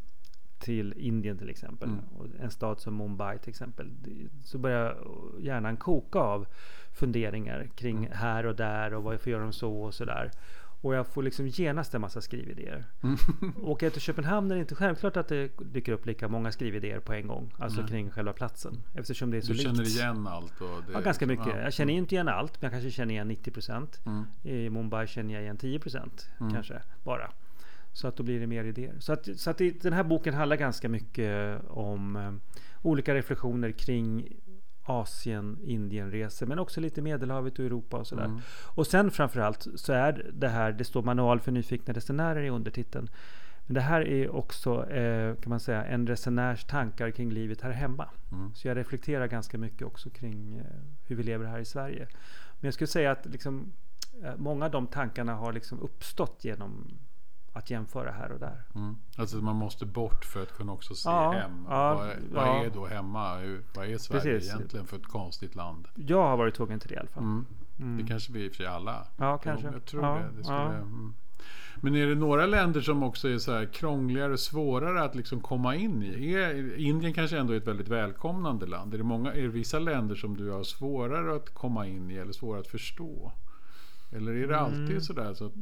till 0.60 0.94
Indien 0.98 1.38
till 1.38 1.50
exempel, 1.50 1.90
Mm. 1.90 2.02
och 2.18 2.26
en 2.40 2.52
stad 2.52 2.80
som 2.80 2.96
Mumbai 2.98 3.40
till 3.40 3.50
exempel, 3.50 3.92
så 4.44 4.58
börjar 4.58 4.98
hjärnan 5.40 5.78
koka 5.78 6.20
av 6.20 6.48
funderingar 7.00 7.68
kring 7.76 7.98
Mm. 7.98 8.12
här 8.18 8.46
och 8.46 8.56
där 8.56 8.94
och 8.94 9.04
varför 9.04 9.32
gör 9.32 9.40
de 9.40 9.54
så 9.54 9.82
och 9.82 9.94
sådär. 9.94 10.32
Och 10.82 10.96
jag 10.96 11.08
får 11.08 11.24
liksom 11.24 11.48
genast 11.48 11.94
en 11.96 12.02
massa 12.02 12.22
skrividéer. 12.22 12.86
Mm. 13.04 13.18
Åker 13.64 13.86
jag 13.86 13.94
till 13.94 14.02
Köpenhamn 14.02 14.52
är 14.52 14.56
det 14.56 14.62
inte 14.62 14.76
självklart 14.76 15.18
att 15.18 15.28
det 15.28 15.50
dyker 15.74 15.92
upp 15.92 16.06
lika 16.06 16.28
många 16.28 16.52
skrividéer 16.52 17.00
på 17.00 17.14
en 17.14 17.28
gång. 17.28 17.54
Alltså 17.58 17.80
Nej. 17.82 17.90
kring 17.90 18.10
själva 18.12 18.34
platsen. 18.34 18.84
Eftersom 18.94 19.32
det 19.32 19.38
är 19.38 19.42
så 19.42 19.48
Du 19.48 19.54
likt. 19.54 19.64
känner 19.70 19.84
igen 19.84 20.28
allt? 20.28 20.62
Och 20.62 20.68
det 20.88 20.94
Ja, 20.94 21.00
ganska 21.00 21.26
liksom- 21.26 21.46
mycket. 21.46 21.60
ja. 21.60 21.64
Jag 21.64 21.74
känner 21.74 21.94
inte 21.94 22.16
igen 22.16 22.28
allt, 22.28 22.62
men 22.62 22.72
jag 22.72 22.72
kanske 22.72 22.92
känner 22.92 23.14
igen 23.14 23.28
90 23.28 23.52
procent. 23.52 24.02
Mm. 24.06 24.24
I 24.44 24.70
Mumbai 24.70 25.08
känner 25.08 25.34
jag 25.34 25.44
igen 25.44 25.58
10 25.58 25.80
procent 25.80 26.30
Mm. 26.40 26.54
kanske 26.54 26.82
bara. 27.04 27.32
Så 27.94 28.08
att 28.08 28.16
då 28.18 28.24
blir 28.24 28.40
det 28.40 28.48
mer 28.48 28.64
idéer. 28.64 28.96
Så 29.00 29.14
att, 29.14 29.28
så 29.40 29.50
att 29.50 29.58
den 29.58 29.94
här 29.94 30.04
boken 30.04 30.34
handlar 30.34 30.56
ganska 30.58 30.90
mycket 30.90 31.62
om 31.70 32.16
eh, 32.16 32.34
olika 32.82 33.16
reflektioner 33.16 33.72
kring 33.72 34.34
Asien, 34.90 35.60
Indienresor, 35.64 36.46
men 36.46 36.60
också 36.60 36.82
lite 36.82 37.02
Medelhavet 37.02 37.60
och 37.60 37.66
Europa 37.66 37.98
och 37.98 38.08
sådär. 38.08 38.26
Mm. 38.26 38.40
Och 38.76 38.88
sen 38.88 39.12
framförallt 39.12 39.68
så 39.76 39.94
är 39.94 40.32
det 40.34 40.48
här, 40.48 40.72
det 40.72 40.84
står 40.84 41.04
manual 41.04 41.40
för 41.40 41.52
nyfikna 41.52 41.94
resenärer 41.94 42.44
i 42.44 42.50
undertiteln. 42.50 43.10
Men 43.66 43.74
det 43.74 43.82
här 43.82 44.02
är 44.02 44.36
också, 44.36 44.90
eh, 44.90 45.36
kan 45.36 45.50
man 45.50 45.60
säga, 45.60 45.86
en 45.86 46.08
resenärs 46.08 46.66
tankar 46.66 47.12
kring 47.12 47.32
livet 47.32 47.62
här 47.62 47.72
hemma. 47.72 48.10
Mm. 48.32 48.56
Så 48.56 48.68
jag 48.68 48.78
reflekterar 48.78 49.28
ganska 49.28 49.58
mycket 49.58 49.88
också 49.88 50.10
kring 50.10 50.58
eh, 50.58 50.66
hur 51.08 51.16
vi 51.16 51.24
lever 51.24 51.46
här 51.46 51.60
i 51.60 51.66
Sverige. 51.66 52.08
Men 52.60 52.68
jag 52.68 52.74
skulle 52.74 52.88
säga 52.88 53.12
att 53.12 53.26
liksom, 53.26 53.74
eh, 54.24 54.36
många 54.38 54.66
av 54.66 54.72
de 54.72 54.88
tankarna 54.88 55.36
har 55.36 55.54
liksom 55.54 55.80
uppstått 55.80 56.46
genom 56.46 56.98
att 57.54 57.70
jämföra 57.70 58.12
här 58.12 58.32
och 58.32 58.40
där. 58.40 58.64
Mm. 58.76 58.96
Alltså 59.18 59.38
man 59.38 59.56
måste 59.56 59.86
bort 59.86 60.26
för 60.26 60.44
att 60.44 60.54
kunna 60.54 60.72
också 60.72 60.96
se 60.96 61.10
Ja, 61.10 61.32
hem. 61.32 61.66
ja, 61.70 61.94
vad 61.96 62.08
vad 62.32 62.48
ja. 62.48 62.66
är 62.66 62.70
då 62.70 62.86
hemma? 62.86 63.38
Hur, 63.38 63.64
vad 63.76 63.88
är 63.88 63.98
Sverige 63.98 64.22
Precis. 64.22 64.54
egentligen 64.54 64.88
för 64.88 64.98
ett 64.98 65.08
konstigt 65.08 65.56
land? 65.56 65.88
Jag 65.96 66.28
har 66.28 66.38
varit 66.38 66.56
tvungen 66.56 66.80
till 66.80 66.90
det 66.90 66.96
i 66.96 66.98
alla 66.98 67.10
fall. 67.10 67.24
Mm. 67.24 67.46
Mm. 67.80 67.98
Det 67.98 68.04
kanske 68.04 68.34
vi 68.34 68.46
i 68.46 68.48
och 68.48 68.52
för 68.52 68.58
sig 68.58 68.66
alla. 68.68 69.08
Ja, 69.18 69.38
kanske. 69.38 69.68
Jag 69.68 69.86
tror 69.86 70.02
det. 70.02 70.30
det 70.38 70.44
skulle, 70.44 70.60
mm. 70.60 71.14
Men 71.82 71.96
är 71.96 72.08
det 72.08 72.16
några 72.16 72.46
länder 72.46 72.82
som 72.82 73.04
också 73.04 73.30
är 73.30 73.38
så 73.38 73.54
här 73.54 73.66
krångligare, 73.66 74.38
svårare 74.38 75.04
att 75.04 75.16
liksom 75.16 75.42
komma 75.42 75.76
in 75.76 76.04
i? 76.04 76.34
Är, 76.34 76.80
Indien 76.80 77.14
kanske 77.14 77.38
ändå 77.38 77.54
är 77.54 77.58
ett 77.58 77.68
väldigt 77.68 77.88
välkomnande 77.88 78.66
land. 78.66 78.94
Är 78.94 78.98
det, 78.98 79.04
många, 79.04 79.34
är 79.34 79.42
det 79.42 79.48
vissa 79.48 79.80
länder 79.80 80.16
som 80.16 80.38
du 80.38 80.52
har 80.52 80.64
svårare 80.64 81.36
att 81.36 81.54
komma 81.54 81.88
in 81.88 82.12
i 82.12 82.16
eller 82.16 82.34
svårare 82.34 82.60
att 82.62 82.68
förstå? 82.68 83.32
Eller 84.12 84.32
är 84.36 84.48
det 84.48 84.58
alltid 84.60 84.90
Mm. 84.90 85.02
sådär? 85.02 85.34
Så 85.34 85.46
att, 85.46 85.54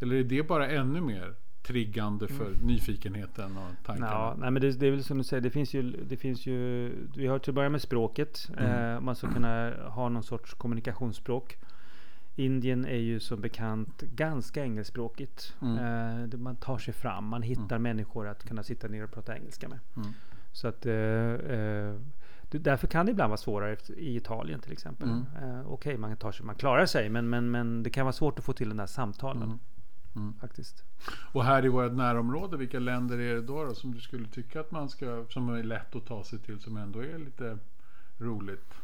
eller 0.00 0.16
är 0.16 0.24
det 0.24 0.42
bara 0.48 0.68
ännu 0.68 1.00
mer 1.00 1.34
triggande 1.62 2.28
för 2.28 2.54
nyfikenheten 2.62 3.56
och 3.56 3.86
tankarna? 3.86 4.06
Mm. 4.10 4.18
Ja, 4.18 4.36
nej, 4.38 4.50
men 4.50 4.62
det, 4.62 4.72
det 4.72 4.86
är 4.86 4.90
väl 4.90 5.04
som 5.04 5.18
du 5.18 5.24
säger, 5.24 5.40
det 5.40 5.50
finns 5.50 5.74
ju, 5.74 5.82
det 5.82 6.16
finns 6.16 6.46
ju 6.46 6.90
vi 7.16 7.26
har 7.26 7.38
till 7.38 7.50
att 7.50 7.54
börja 7.54 7.68
med 7.68 7.82
språket. 7.82 8.48
Mm. 8.58 8.94
Eh, 8.94 9.00
man 9.00 9.16
ska 9.16 9.32
kunna 9.32 9.72
ha 9.88 10.08
någon 10.08 10.22
sorts 10.22 10.54
kommunikationsspråk. 10.54 11.56
Indien 12.36 12.84
är 12.84 12.96
ju 12.98 13.20
som 13.20 13.40
bekant 13.40 14.00
ganska 14.02 14.64
engelskspråkigt. 14.64 15.54
Mm. 15.62 15.78
Eh, 16.32 16.38
man 16.38 16.56
tar 16.56 16.78
sig 16.78 16.94
fram, 16.94 17.24
man 17.26 17.42
hittar 17.42 17.78
människor 17.78 18.28
att 18.28 18.44
kunna 18.48 18.62
sitta 18.62 18.88
ner 18.88 19.04
och 19.04 19.12
prata 19.12 19.36
engelska 19.36 19.68
med. 19.68 19.78
Mm. 19.96 20.08
Så 20.52 20.68
att, 20.68 20.86
eh, 20.86 20.94
eh, 20.94 21.94
därför 22.58 22.86
kan 22.86 23.06
det 23.06 23.12
ibland 23.12 23.30
vara 23.30 23.36
svårare 23.36 23.76
i 23.96 24.16
Italien 24.16 24.60
till 24.60 24.72
exempel. 24.72 25.08
Mm. 25.08 25.26
Eh, 25.42 25.72
Okej, 25.72 25.96
man, 25.98 26.16
tar 26.16 26.32
sig, 26.32 26.46
man 26.46 26.54
klarar 26.54 26.86
sig, 26.86 27.08
men, 27.08 27.28
men, 27.28 27.50
men 27.50 27.82
det 27.82 27.90
kan 27.90 28.04
vara 28.04 28.12
svårt 28.12 28.38
att 28.38 28.44
få 28.44 28.52
till 28.52 28.68
den 28.68 28.76
där 28.76 28.86
samtalen. 28.86 29.42
Mm. 29.42 29.58
Mm. 30.16 30.34
Faktiskt. 30.40 30.84
Och 31.32 31.44
här 31.44 31.64
i 31.64 31.68
vårt 31.68 31.92
närområde, 31.92 32.56
vilka 32.56 32.78
länder 32.78 33.18
är 33.18 33.34
det 33.34 33.40
då, 33.42 33.64
då 33.64 33.74
som 33.74 33.94
du 33.94 34.00
skulle 34.00 34.28
tycka 34.28 34.60
att 34.60 34.70
man 34.70 34.88
ska, 34.88 35.24
som 35.30 35.48
är 35.48 35.62
lätt 35.62 35.96
att 35.96 36.06
ta 36.06 36.24
sig 36.24 36.38
till, 36.38 36.60
som 36.60 36.76
ändå 36.76 37.00
är 37.00 37.18
lite 37.18 37.58
roligt? 38.18 38.74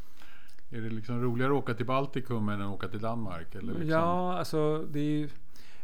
Är 0.70 0.80
det 0.80 0.90
liksom 0.90 1.22
roligare 1.22 1.52
att 1.52 1.59
åka 1.59 1.74
till 1.74 1.87
Baltikum 1.87 2.48
än 2.48 2.62
att 2.62 2.74
åka 2.74 2.88
till 2.88 3.00
Danmark? 3.00 3.54
Eller 3.54 3.72
liksom? 3.72 3.88
Ja, 3.88 4.38
alltså 4.38 4.87
det 4.90 5.00
är 5.00 5.04
ju, 5.04 5.28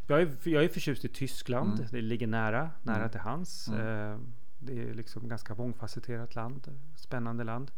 jag, 0.06 0.22
är, 0.22 0.28
jag 0.44 0.64
är 0.64 0.68
förtjust 0.68 1.04
i 1.04 1.08
Tyskland. 1.08 1.74
Mm. 1.78 1.86
Det 1.90 2.00
ligger 2.00 2.26
nära, 2.26 2.70
nära 2.82 2.96
Mm. 2.96 3.10
till 3.10 3.20
hands. 3.20 3.68
Mm. 3.68 4.12
Eh, 4.12 4.18
det 4.66 4.90
är 4.90 4.94
liksom 4.94 5.28
ganska 5.28 5.54
mångfacetterat 5.54 6.34
land. 6.34 6.78
Spännande 6.96 7.44
land. 7.44 7.70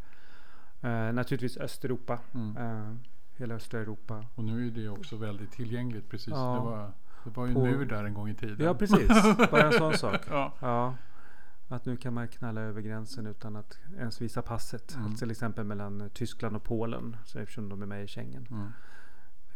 Eh, 0.81 0.89
naturligtvis 1.13 1.57
Östeuropa. 1.57 2.19
Mm. 2.33 2.57
Eh, 2.57 2.95
hela 3.39 3.55
östra 3.55 3.79
Europa. 3.79 4.25
Och 4.35 4.43
nu 4.43 4.67
är 4.67 4.71
det 4.71 4.89
också 4.89 5.15
väldigt 5.15 5.51
tillgängligt 5.51 6.09
precis. 6.09 6.33
Ja. 6.33 6.53
Det, 6.53 6.59
var, 6.59 6.91
det 7.23 7.29
var 7.39 7.47
ju 7.47 7.53
På- 7.53 7.65
en 7.65 7.71
mur 7.71 7.85
där 7.85 8.03
en 8.03 8.13
gång 8.13 8.29
i 8.29 8.35
tiden. 8.35 8.65
Ja, 8.65 8.73
precis. 8.73 9.07
Bara 9.51 9.67
en 9.67 9.73
sån 9.73 9.93
sak. 9.97 10.21
ja. 10.29 10.53
Ja. 10.59 10.95
Att 11.67 11.85
nu 11.85 11.97
kan 11.97 12.13
man 12.13 12.27
knalla 12.27 12.61
över 12.61 12.81
gränsen 12.81 13.25
utan 13.27 13.55
att 13.55 13.79
ens 13.97 14.21
visa 14.21 14.41
passet. 14.41 14.95
Mm. 14.95 15.15
Till 15.15 15.31
exempel 15.31 15.65
mellan 15.65 16.09
Tyskland 16.13 16.55
och 16.55 16.63
Polen. 16.63 17.17
Så 17.25 17.39
eftersom 17.39 17.69
de 17.69 17.81
är 17.81 17.85
med 17.85 18.03
i 18.03 18.07
Schengen. 18.07 18.47
Mm. 18.51 18.71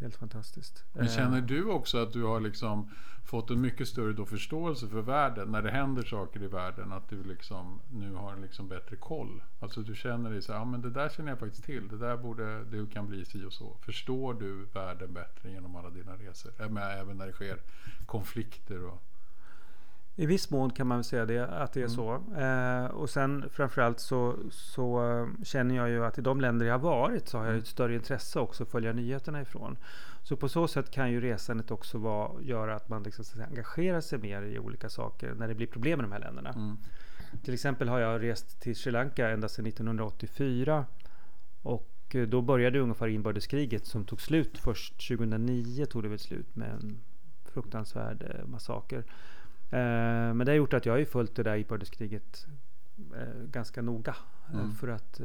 Helt 0.04 0.16
fantastiskt. 0.16 0.84
Men 0.94 1.06
Eh, 1.06 1.12
känner 1.12 1.42
du 1.42 1.66
också 1.66 1.98
att 1.98 2.14
du 2.14 2.24
har 2.24 2.40
liksom 2.40 2.90
fått 3.26 3.50
en 3.50 3.62
mycket 3.62 3.88
större 3.88 4.26
förståelse 4.26 4.88
för 4.88 5.02
världen? 5.02 5.52
När 5.52 5.62
det 5.62 5.72
händer 5.72 6.04
saker 6.04 6.44
i 6.44 6.48
världen, 6.48 6.92
att 6.92 7.10
du 7.10 7.24
liksom 7.24 7.82
nu 7.92 8.14
har 8.14 8.34
en 8.34 8.42
liksom 8.42 8.68
bättre 8.68 8.96
koll? 8.96 9.44
Alltså 9.60 9.82
du 9.82 9.96
känner 9.96 10.30
dig 10.32 10.42
så 10.42 10.52
ja 10.52 10.66
men 10.66 10.82
det 10.82 10.90
där 10.90 11.10
känner 11.10 11.30
jag 11.30 11.40
faktiskt 11.40 11.64
till. 11.64 11.88
Det 11.88 11.98
där 11.98 12.18
borde, 12.18 12.64
det 12.64 12.94
kan 12.94 13.08
bli 13.08 13.26
si 13.26 13.46
och 13.46 13.54
så. 13.54 13.78
Förstår 13.82 14.34
du 14.34 14.66
världen 14.66 15.14
bättre 15.14 15.52
genom 15.52 15.76
alla 15.76 15.90
dina 15.90 16.14
resor? 16.14 16.52
Även 16.60 17.18
när 17.18 17.28
det 17.28 17.34
sker 17.34 17.58
konflikter 18.06 18.84
och... 18.84 19.04
I 20.16 20.26
viss 20.26 20.50
mån 20.50 20.70
kan 20.70 20.88
man 20.88 20.98
väl 20.98 21.04
säga 21.04 21.26
det, 21.26 21.48
att 21.48 21.74
det 21.74 21.80
är 21.82 21.86
Mm. 21.86 21.96
så. 21.96 22.14
Eh, 22.42 22.86
och 22.86 23.10
sen 23.10 23.46
framförallt 23.50 24.00
så, 24.00 24.36
så 24.52 25.12
eh, 25.12 25.44
känner 25.44 25.76
jag 25.76 25.90
ju 25.90 26.06
att 26.06 26.18
i 26.18 26.22
de 26.22 26.42
länder 26.42 26.66
jag 26.66 26.74
har 26.74 26.80
varit 26.80 27.28
så 27.28 27.38
har 27.38 27.44
jag 27.46 27.52
Mm. 27.52 27.62
ett 27.62 27.68
större 27.68 27.96
intresse 27.96 28.40
också 28.40 28.64
att 28.64 28.70
följa 28.70 28.94
nyheterna 28.94 29.42
ifrån. 29.42 29.78
Så 30.24 30.36
på 30.38 30.50
så 30.50 30.68
sätt 30.68 30.92
kan 30.92 31.12
ju 31.12 31.22
resandet 31.22 31.72
också 31.72 31.98
vara, 31.98 32.42
göra 32.42 32.76
att 32.76 32.90
man 32.90 33.04
liksom, 33.04 33.26
så 33.26 33.42
att 33.42 33.48
engagerar 33.48 34.02
sig 34.02 34.20
mer 34.20 34.42
i 34.42 34.60
olika 34.60 34.90
saker 34.90 35.34
när 35.34 35.48
det 35.48 35.56
blir 35.56 35.68
problem 35.68 36.00
med 36.00 36.06
de 36.10 36.12
här 36.12 36.20
länderna. 36.20 36.50
Mm. 36.50 36.78
Till 37.44 37.54
exempel 37.54 37.88
har 37.90 38.00
jag 38.00 38.24
rest 38.24 38.62
till 38.62 38.76
Sri 38.76 38.92
Lanka 38.92 39.30
ända 39.30 39.48
sedan 39.50 39.66
1984. 39.66 40.86
Och 41.62 41.90
eh, 42.16 42.28
då 42.28 42.42
började 42.42 42.80
ungefär 42.80 43.08
inbördeskriget 43.08 43.86
som 43.86 44.06
tog 44.06 44.22
slut 44.22 44.58
först 44.58 45.08
2009 45.08 45.86
tog 45.86 46.04
det 46.04 46.10
väl 46.10 46.20
slut 46.20 46.56
med 46.56 46.70
en 46.72 47.00
fruktansvärd 47.46 48.24
eh, 48.40 48.46
massaker. 48.48 49.04
Eh, 49.78 50.34
men 50.34 50.40
det 50.40 50.52
har 50.52 50.58
gjort 50.58 50.74
att 50.74 50.86
jag 50.86 50.94
har 50.94 50.98
ju 51.00 51.06
följt 51.06 51.36
det 51.36 51.44
där 51.44 51.56
inbördeskriget 51.56 52.48
eh, 53.16 53.44
ganska 53.52 53.82
noga. 53.82 54.16
eh, 54.54 54.60
Mm. 54.60 54.72
För 54.72 54.88
att 54.88 55.22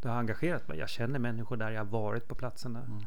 det 0.00 0.08
har 0.08 0.16
engagerat 0.16 0.68
mig. 0.68 0.78
Jag 0.78 0.88
känner 0.88 1.18
människor 1.18 1.56
där, 1.56 1.70
jag 1.70 1.80
har 1.80 1.90
varit 1.90 2.28
på 2.28 2.34
platserna. 2.34 2.78
Mm. 2.82 2.98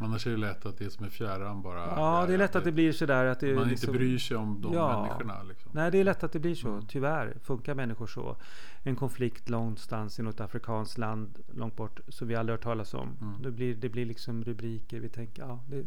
Annars 0.00 0.26
är 0.26 0.30
det 0.30 0.36
lätt 0.36 0.66
att 0.66 0.78
det 0.78 0.90
som 0.90 1.04
är 1.04 1.08
fjärran 1.10 1.62
bara... 1.62 1.80
Ja, 1.80 2.24
det 2.26 2.34
är 2.34 2.38
lätt 2.38 2.56
att 2.56 2.64
det 2.64 2.72
blir 2.72 2.92
sådär 2.92 3.24
att 3.24 3.40
det 3.40 3.54
Man 3.54 3.68
liksom- 3.68 3.88
inte 3.90 3.98
bryr 3.98 4.18
sig 4.18 4.36
om 4.36 4.60
de 4.60 4.72
Ja. 4.74 5.02
människorna. 5.02 5.42
Liksom. 5.42 5.70
Nej, 5.74 5.90
det 5.90 5.98
är 5.98 6.04
lätt 6.04 6.24
att 6.24 6.32
det 6.32 6.38
blir 6.38 6.54
så. 6.54 6.68
Mm. 6.68 6.86
Tyvärr 6.86 7.36
funkar 7.42 7.74
människor 7.74 8.06
så. 8.06 8.36
En 8.82 8.96
konflikt 8.96 9.48
någonstans 9.48 10.18
i 10.18 10.22
något 10.22 10.40
afrikanskt 10.40 10.98
land 10.98 11.38
långt 11.54 11.76
bort 11.76 12.00
som 12.08 12.28
vi 12.28 12.34
aldrig 12.36 12.54
hört 12.54 12.62
talas 12.64 12.94
om. 12.94 13.16
Mm. 13.20 13.42
Det, 13.42 13.50
blir, 13.50 13.74
det 13.74 13.88
blir 13.88 14.06
liksom 14.06 14.44
rubriker. 14.44 15.00
Vi 15.00 15.08
tänker, 15.08 15.42
ja, 15.42 15.60
det, 15.68 15.86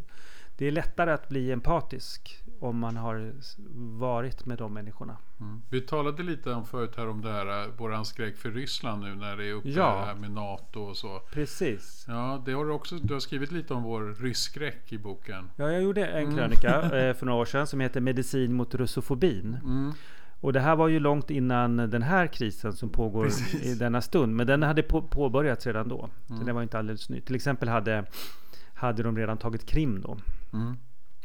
det 0.56 0.66
är 0.66 0.70
lättare 0.72 1.10
att 1.12 1.28
bli 1.28 1.52
empatisk 1.52 2.38
om 2.60 2.78
man 2.78 2.96
har 2.96 3.32
varit 3.98 4.46
med 4.46 4.58
de 4.58 4.74
människorna. 4.74 5.16
Mm. 5.40 5.62
Vi 5.70 5.80
talade 5.80 6.22
lite 6.22 6.52
om 6.52 6.64
förut 6.66 6.94
här 6.96 7.08
om 7.08 7.20
det 7.22 7.32
här, 7.32 7.62
eh, 7.62 7.68
våran 7.76 8.04
skräck 8.04 8.36
för 8.36 8.50
Ryssland 8.50 9.02
nu 9.02 9.14
när 9.14 9.36
det 9.36 9.46
är 9.48 9.52
uppe 9.52 9.68
Ja. 9.68 9.98
det 9.98 10.04
här 10.06 10.14
med 10.14 10.30
NATO 10.30 10.80
och 10.80 10.96
så. 10.96 11.20
Precis. 11.32 12.04
Ja, 12.08 12.42
det 12.46 12.52
har 12.52 12.64
du 12.64 12.70
också. 12.72 12.96
Du 12.96 13.12
har 13.12 13.20
skrivit 13.20 13.52
lite 13.52 13.74
om 13.74 13.82
vår 13.82 14.14
rysskräck 14.22 14.92
i 14.92 14.98
boken. 14.98 15.50
Ja, 15.56 15.70
jag 15.72 15.82
gjorde 15.82 16.06
en 16.06 16.22
Mm. 16.24 16.36
krönika 16.36 16.82
eh, 16.82 17.14
för 17.16 17.26
några 17.26 17.40
år 17.40 17.44
sedan 17.44 17.66
som 17.66 17.80
heter 17.80 18.00
Medicin 18.00 18.52
mot 18.54 18.74
russofobin. 18.74 19.56
Mm. 19.64 19.92
Och 20.40 20.52
det 20.52 20.60
här 20.60 20.76
var 20.76 20.88
ju 20.88 21.00
långt 21.00 21.30
innan 21.30 21.76
den 21.76 22.02
här 22.02 22.26
krisen 22.26 22.72
som 22.72 22.88
pågår 22.88 23.24
Precis. 23.24 23.64
i 23.66 23.74
denna 23.74 24.00
stund. 24.00 24.36
Men 24.36 24.46
den 24.46 24.62
hade 24.62 24.82
på, 24.82 25.02
påbörjats 25.02 25.66
redan 25.66 25.88
då. 25.88 26.08
Så 26.26 26.34
Mm. 26.34 26.46
det 26.46 26.52
var 26.52 26.62
inte 26.62 26.78
alldeles 26.78 27.08
nytt. 27.10 27.26
Till 27.26 27.34
exempel 27.36 27.68
hade, 27.68 28.04
hade 28.74 29.02
de 29.02 29.16
redan 29.18 29.38
tagit 29.38 29.66
Krim 29.66 30.00
då. 30.00 30.16
Mm. 30.52 30.76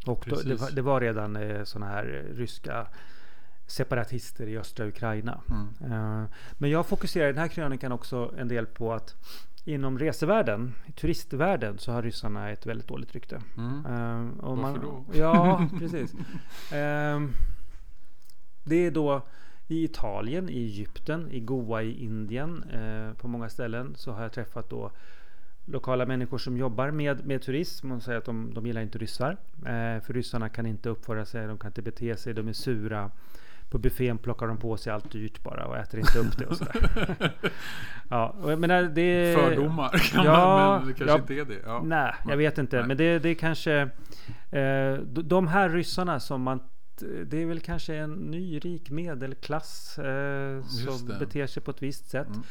Och 0.05 0.25
då, 0.29 0.35
det, 0.35 0.75
det 0.75 0.81
var 0.81 1.01
redan 1.01 1.35
eh, 1.35 1.63
sådana 1.63 1.91
här 1.91 2.25
ryska 2.35 2.87
separatister 3.67 4.47
i 4.47 4.57
östra 4.57 4.87
Ukraina. 4.87 5.41
Mm. 5.49 5.91
Eh, 5.91 6.25
men 6.53 6.69
jag 6.69 6.85
fokuserar 6.85 7.29
i 7.29 7.31
den 7.31 7.41
här 7.41 7.47
krönikan 7.47 7.91
också 7.91 8.33
en 8.37 8.47
del 8.47 8.65
på 8.65 8.93
att 8.93 9.15
inom 9.65 9.99
resevärlden, 9.99 10.73
i 10.85 10.91
turistvärlden, 10.91 11.77
så 11.77 11.91
har 11.91 12.01
ryssarna 12.01 12.49
ett 12.49 12.65
väldigt 12.65 12.87
dåligt 12.87 13.13
rykte. 13.13 13.41
Mm. 13.57 13.85
Eh, 13.85 14.55
Varför 14.55 14.79
då? 14.79 15.05
Ja, 15.13 15.67
precis. 15.79 16.13
Ehm, 16.71 17.31
det 18.63 18.75
är 18.75 18.91
då 18.91 19.21
i 19.67 19.83
Italien, 19.83 20.49
i 20.49 20.57
Egypten, 20.57 21.31
i 21.31 21.39
Goa 21.39 21.83
i 21.83 22.03
Indien. 22.03 22.63
Eh, 22.63 23.13
på 23.13 23.27
många 23.27 23.49
ställen 23.49 23.95
så 23.97 24.11
har 24.11 24.21
jag 24.21 24.31
träffat 24.31 24.69
då 24.69 24.91
lokala 25.67 26.05
människor 26.05 26.37
som 26.37 26.57
jobbar 26.57 26.91
med, 26.91 27.25
med 27.25 27.41
turism 27.41 27.91
och 27.91 28.03
säger 28.03 28.17
att 28.17 28.25
de, 28.25 28.53
de 28.53 28.65
gillar 28.67 28.81
inte 28.81 28.97
ryssar. 28.97 29.37
Eh, 29.65 30.01
för 30.01 30.13
ryssarna 30.13 30.49
kan 30.49 30.65
inte 30.65 30.89
uppföra 30.89 31.25
sig, 31.25 31.47
de 31.47 31.57
kan 31.57 31.69
inte 31.69 31.81
bete 31.81 32.17
sig, 32.17 32.33
de 32.33 32.47
är 32.47 32.53
sura. 32.53 33.11
på 33.69 33.77
buffén 33.77 34.17
plockar 34.17 34.47
de 34.47 34.57
på 34.57 34.77
sig 34.77 34.93
allt 34.93 35.11
dyrt 35.11 35.43
bara 35.43 35.65
och 35.65 35.77
äter 35.77 35.99
inte 35.99 36.19
upp 36.19 36.37
det 36.37 36.45
och 36.45 36.57
sådär. 36.57 37.31
ja, 38.09 38.35
och 38.41 38.51
jag 38.51 38.59
menar 38.59 38.83
det... 38.83 39.35
Fördomar 39.35 39.89
kan 39.89 40.25
Ja, 40.25 40.57
man, 40.57 40.79
men 40.79 40.87
det 40.87 40.93
kanske 40.93 41.15
ja, 41.15 41.19
inte 41.19 41.33
är 41.33 41.45
det. 41.45 41.61
Ja. 41.65 41.81
Nej, 41.83 42.13
jag 42.29 42.37
vet 42.37 42.57
inte. 42.57 42.77
Nej. 42.77 42.87
Men 42.87 42.97
det, 42.97 43.19
det 43.19 43.29
är 43.29 43.35
kanske... 43.35 43.89
Eh, 44.51 44.93
de- 45.03 45.47
här 45.47 45.69
ryssarna 45.69 46.19
som 46.19 46.41
man... 46.41 46.59
Det 47.25 47.41
är 47.41 47.45
väl 47.45 47.59
kanske 47.59 47.95
en 47.95 48.13
ny 48.13 48.59
rik 48.59 48.89
medelklass 48.89 49.99
eh, 49.99 50.63
som 50.63 51.07
beter 51.19 51.47
sig 51.47 51.63
på 51.63 51.71
ett 51.71 51.81
visst 51.83 52.09
sätt. 52.09 52.27
Mm. 52.27 52.43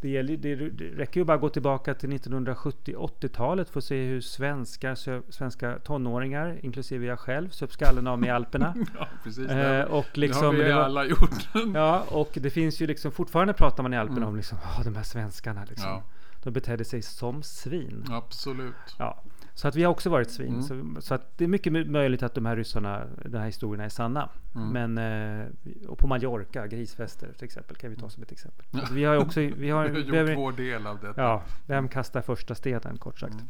Det, 0.00 0.08
gäller, 0.08 0.36
det, 0.36 0.54
det 0.54 0.84
räcker 0.84 1.20
ju 1.20 1.24
bara 1.24 1.34
att 1.34 1.40
gå 1.40 1.48
tillbaka 1.48 1.94
till 1.94 2.10
1970-80-talet 2.10 3.70
för 3.70 3.78
att 3.80 3.84
se 3.84 4.04
hur 4.06 4.20
svenskar, 4.20 4.94
svenska 5.32 5.78
tonåringar, 5.78 6.58
inklusive 6.62 7.06
jag 7.06 7.18
själv, 7.18 7.48
söp 7.48 7.72
skallen 7.72 8.06
av 8.06 8.18
mig 8.18 8.28
i 8.28 8.32
Alperna. 8.32 8.74
Ja, 8.98 9.08
precis. 9.24 9.48
eh, 9.48 9.56
det, 9.56 9.86
och 9.86 10.06
det 10.14 10.20
liksom, 10.20 10.44
har 10.46 10.52
vi 10.52 10.62
det 10.62 10.74
var- 10.74 10.82
alla 10.82 11.04
gjort. 11.04 11.48
Ja, 11.74 12.04
och 12.08 12.30
det 12.40 12.50
finns 12.50 12.80
ju 12.82 12.86
liksom 12.86 13.12
fortfarande 13.12 13.52
pratar 13.52 13.82
man 13.82 13.94
i 13.94 13.96
Alperna 13.96 14.16
Mm. 14.18 14.28
om 14.28 14.36
liksom, 14.36 14.58
"Ah, 14.62 14.82
de 14.82 14.96
här 14.96 15.02
svenskarna 15.02 15.64
liksom. 15.68 15.88
Ja. 15.90 16.02
De 16.42 16.50
betedde 16.52 16.84
sig 16.84 17.02
som 17.02 17.42
svin. 17.42 18.04
Absolut. 18.10 18.74
Ja, 18.98 19.22
så 19.54 19.68
att 19.68 19.76
vi 19.76 19.82
har 19.84 19.90
också 19.90 20.10
varit 20.10 20.30
svin. 20.30 20.48
Mm. 20.70 20.94
Så, 20.94 21.00
så 21.00 21.14
att 21.14 21.38
det 21.38 21.44
är 21.44 21.48
mycket 21.48 21.72
my- 21.72 21.84
möjligt 21.84 22.22
att 22.22 22.34
de 22.34 22.46
här 22.46 22.56
ryssarna, 22.56 23.04
den 23.24 23.40
här 23.40 23.46
historierna 23.46 23.84
är 23.84 23.88
sanna. 23.88 24.28
Mm. 24.54 24.68
Men 24.92 24.98
eh, 25.42 25.46
och 25.88 25.98
på 25.98 26.06
Mallorca, 26.06 26.66
grisfester 26.66 27.32
till 27.38 27.44
exempel, 27.44 27.76
kan 27.76 27.90
vi 27.90 27.96
ta 27.96 28.08
som 28.10 28.22
ett 28.22 28.32
exempel. 28.32 28.66
Ja. 28.70 28.80
Vi 28.92 29.04
har 29.04 29.16
också, 29.16 29.40
vi 29.40 29.50
har, 29.50 29.54
Vi 29.60 29.70
har 29.70 29.98
gjort 29.98 30.10
behöver- 30.10 30.34
vår 30.36 30.52
del 30.52 30.86
av 30.86 30.98
detta. 31.00 31.22
Ja, 31.22 31.42
vem 31.66 31.88
kastar 31.88 32.22
första 32.22 32.54
stenen 32.54 32.96
kort 32.98 33.18
sagt. 33.20 33.34
Mm. 33.34 33.46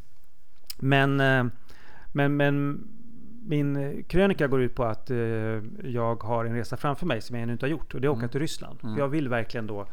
Men, 0.78 1.20
eh, 1.20 1.52
men, 2.12 2.36
men 2.36 2.86
min 3.46 4.02
krönika 4.08 4.46
går 4.46 4.62
ut 4.62 4.74
på 4.74 4.84
att 4.84 5.10
eh, 5.10 5.16
jag 5.84 6.22
har 6.22 6.44
en 6.44 6.54
resa 6.54 6.76
framför 6.76 7.06
mig 7.06 7.20
som 7.20 7.36
jag 7.36 7.42
ännu 7.42 7.52
inte 7.52 7.66
har 7.66 7.70
gjort 7.70 7.94
och 7.94 8.00
det 8.00 8.06
är 8.06 8.08
att 8.10 8.12
åka 8.16 8.18
Mm. 8.20 8.30
till 8.30 8.40
Ryssland. 8.40 8.78
Mm. 8.82 8.98
Jag 8.98 9.08
vill 9.08 9.28
verkligen 9.28 9.66
då 9.66 9.86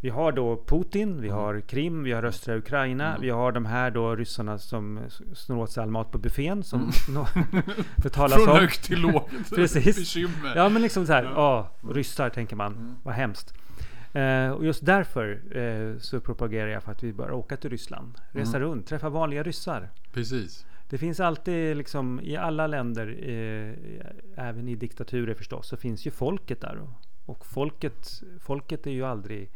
vi 0.00 0.08
har 0.08 0.32
då 0.32 0.64
Putin, 0.66 1.20
vi 1.20 1.28
Mm. 1.28 1.38
har 1.40 1.60
Krim, 1.60 2.02
vi 2.02 2.12
har 2.12 2.22
östra 2.24 2.56
Ukraina, 2.56 3.08
Mm. 3.08 3.20
vi 3.20 3.30
har 3.30 3.52
de 3.52 3.66
här 3.66 3.90
då 3.90 4.16
ryssarna 4.16 4.58
som 4.58 5.00
snor 5.34 5.58
åt 5.58 5.70
sig 5.72 5.82
all 5.82 5.90
mat 5.90 6.10
på 6.10 6.18
buffén 6.18 6.62
som 6.62 6.90
Mm. 7.08 7.24
det 7.96 8.08
talas 8.12 8.34
Från 8.44 8.48
om. 8.48 8.56
högt 8.58 8.84
till 8.84 9.00
lågt. 9.00 9.30
Precis. 9.54 9.96
Bekymmer. 9.96 10.52
Ja 10.56 10.68
men 10.68 10.82
liksom 10.82 11.06
så 11.06 11.12
här, 11.12 11.22
Ja. 11.24 11.30
ja, 11.82 11.90
ryssar 11.94 12.28
tänker 12.30 12.56
man, 12.56 12.72
Mm. 12.72 12.94
vad 13.02 13.14
hemskt. 13.14 13.54
Eh, 14.12 14.50
och 14.50 14.64
just 14.64 14.86
därför 14.86 15.56
eh, 15.58 15.98
så 15.98 16.20
propagerar 16.20 16.68
jag 16.68 16.82
för 16.82 16.92
att 16.92 17.02
vi 17.02 17.12
bör 17.12 17.30
åka 17.32 17.56
till 17.56 17.70
Ryssland, 17.70 18.14
resa 18.30 18.56
Mm. 18.56 18.68
runt, 18.68 18.86
träffa 18.86 19.08
vanliga 19.08 19.42
ryssar. 19.42 19.88
Precis. 20.12 20.66
Det 20.88 20.98
finns 20.98 21.20
alltid 21.20 21.76
liksom 21.76 22.20
i 22.22 22.36
alla 22.36 22.66
länder, 22.66 23.06
eh, 23.22 24.44
även 24.48 24.68
i 24.68 24.74
diktaturer 24.74 25.34
förstås, 25.34 25.68
så 25.68 25.76
finns 25.76 26.06
ju 26.06 26.10
folket 26.10 26.60
där. 26.60 26.78
Och, 26.78 26.90
och 27.34 27.46
folket, 27.46 28.22
folket 28.40 28.86
är 28.86 28.90
ju 28.90 29.04
aldrig, 29.04 29.50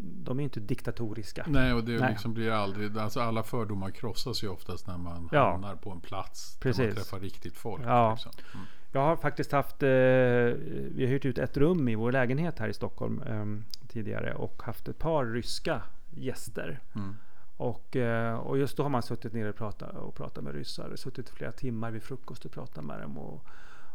de 0.00 0.40
är 0.40 0.44
inte 0.44 0.60
diktatoriska. 0.60 1.44
Nej, 1.48 1.72
och 1.72 1.84
det 1.84 2.00
Nej. 2.00 2.10
liksom 2.10 2.34
blir 2.34 2.50
aldrig... 2.50 2.98
Alltså 2.98 3.20
alla 3.20 3.42
fördomar 3.42 3.90
krossas 3.90 4.42
ju 4.44 4.48
oftast 4.48 4.86
när 4.86 4.98
man 4.98 5.28
Ja. 5.32 5.50
hamnar 5.50 5.76
på 5.76 5.90
en 5.90 6.00
plats 6.00 6.58
där 6.58 6.68
man 6.68 6.74
Precis. 6.74 6.94
träffar 6.94 7.20
riktigt 7.20 7.56
folk. 7.56 7.82
Ja. 7.86 8.12
Liksom. 8.12 8.32
Mm. 8.54 8.66
Jag 8.92 9.00
har 9.00 9.16
faktiskt 9.16 9.52
haft, 9.52 9.82
eh, 9.82 9.88
vi 9.88 10.96
har 10.98 11.06
hyrt 11.06 11.24
ut 11.24 11.38
ett 11.38 11.56
rum 11.56 11.88
i 11.88 11.94
vår 11.94 12.12
lägenhet 12.12 12.58
här 12.58 12.68
i 12.68 12.72
Stockholm 12.72 13.22
eh, 13.22 13.44
tidigare 13.88 14.34
och 14.34 14.62
haft 14.62 14.88
ett 14.88 14.98
par 14.98 15.24
ryska 15.26 15.82
gäster. 16.10 16.80
Mm. 16.94 17.16
Och, 17.56 17.96
eh, 17.96 18.34
och 18.34 18.58
just 18.58 18.76
då 18.76 18.82
har 18.82 18.90
man 18.90 19.02
suttit 19.02 19.32
ner 19.32 19.48
och 19.48 19.56
pratat, 19.56 19.96
och 19.96 20.14
pratat 20.14 20.44
med 20.44 20.54
ryssar. 20.54 20.96
Suttit 20.96 21.30
flera 21.30 21.52
timmar 21.52 21.90
vid 21.90 22.02
frukost 22.02 22.44
och 22.44 22.52
pratat 22.52 22.84
med 22.84 23.00
dem. 23.00 23.18
Och, 23.18 23.44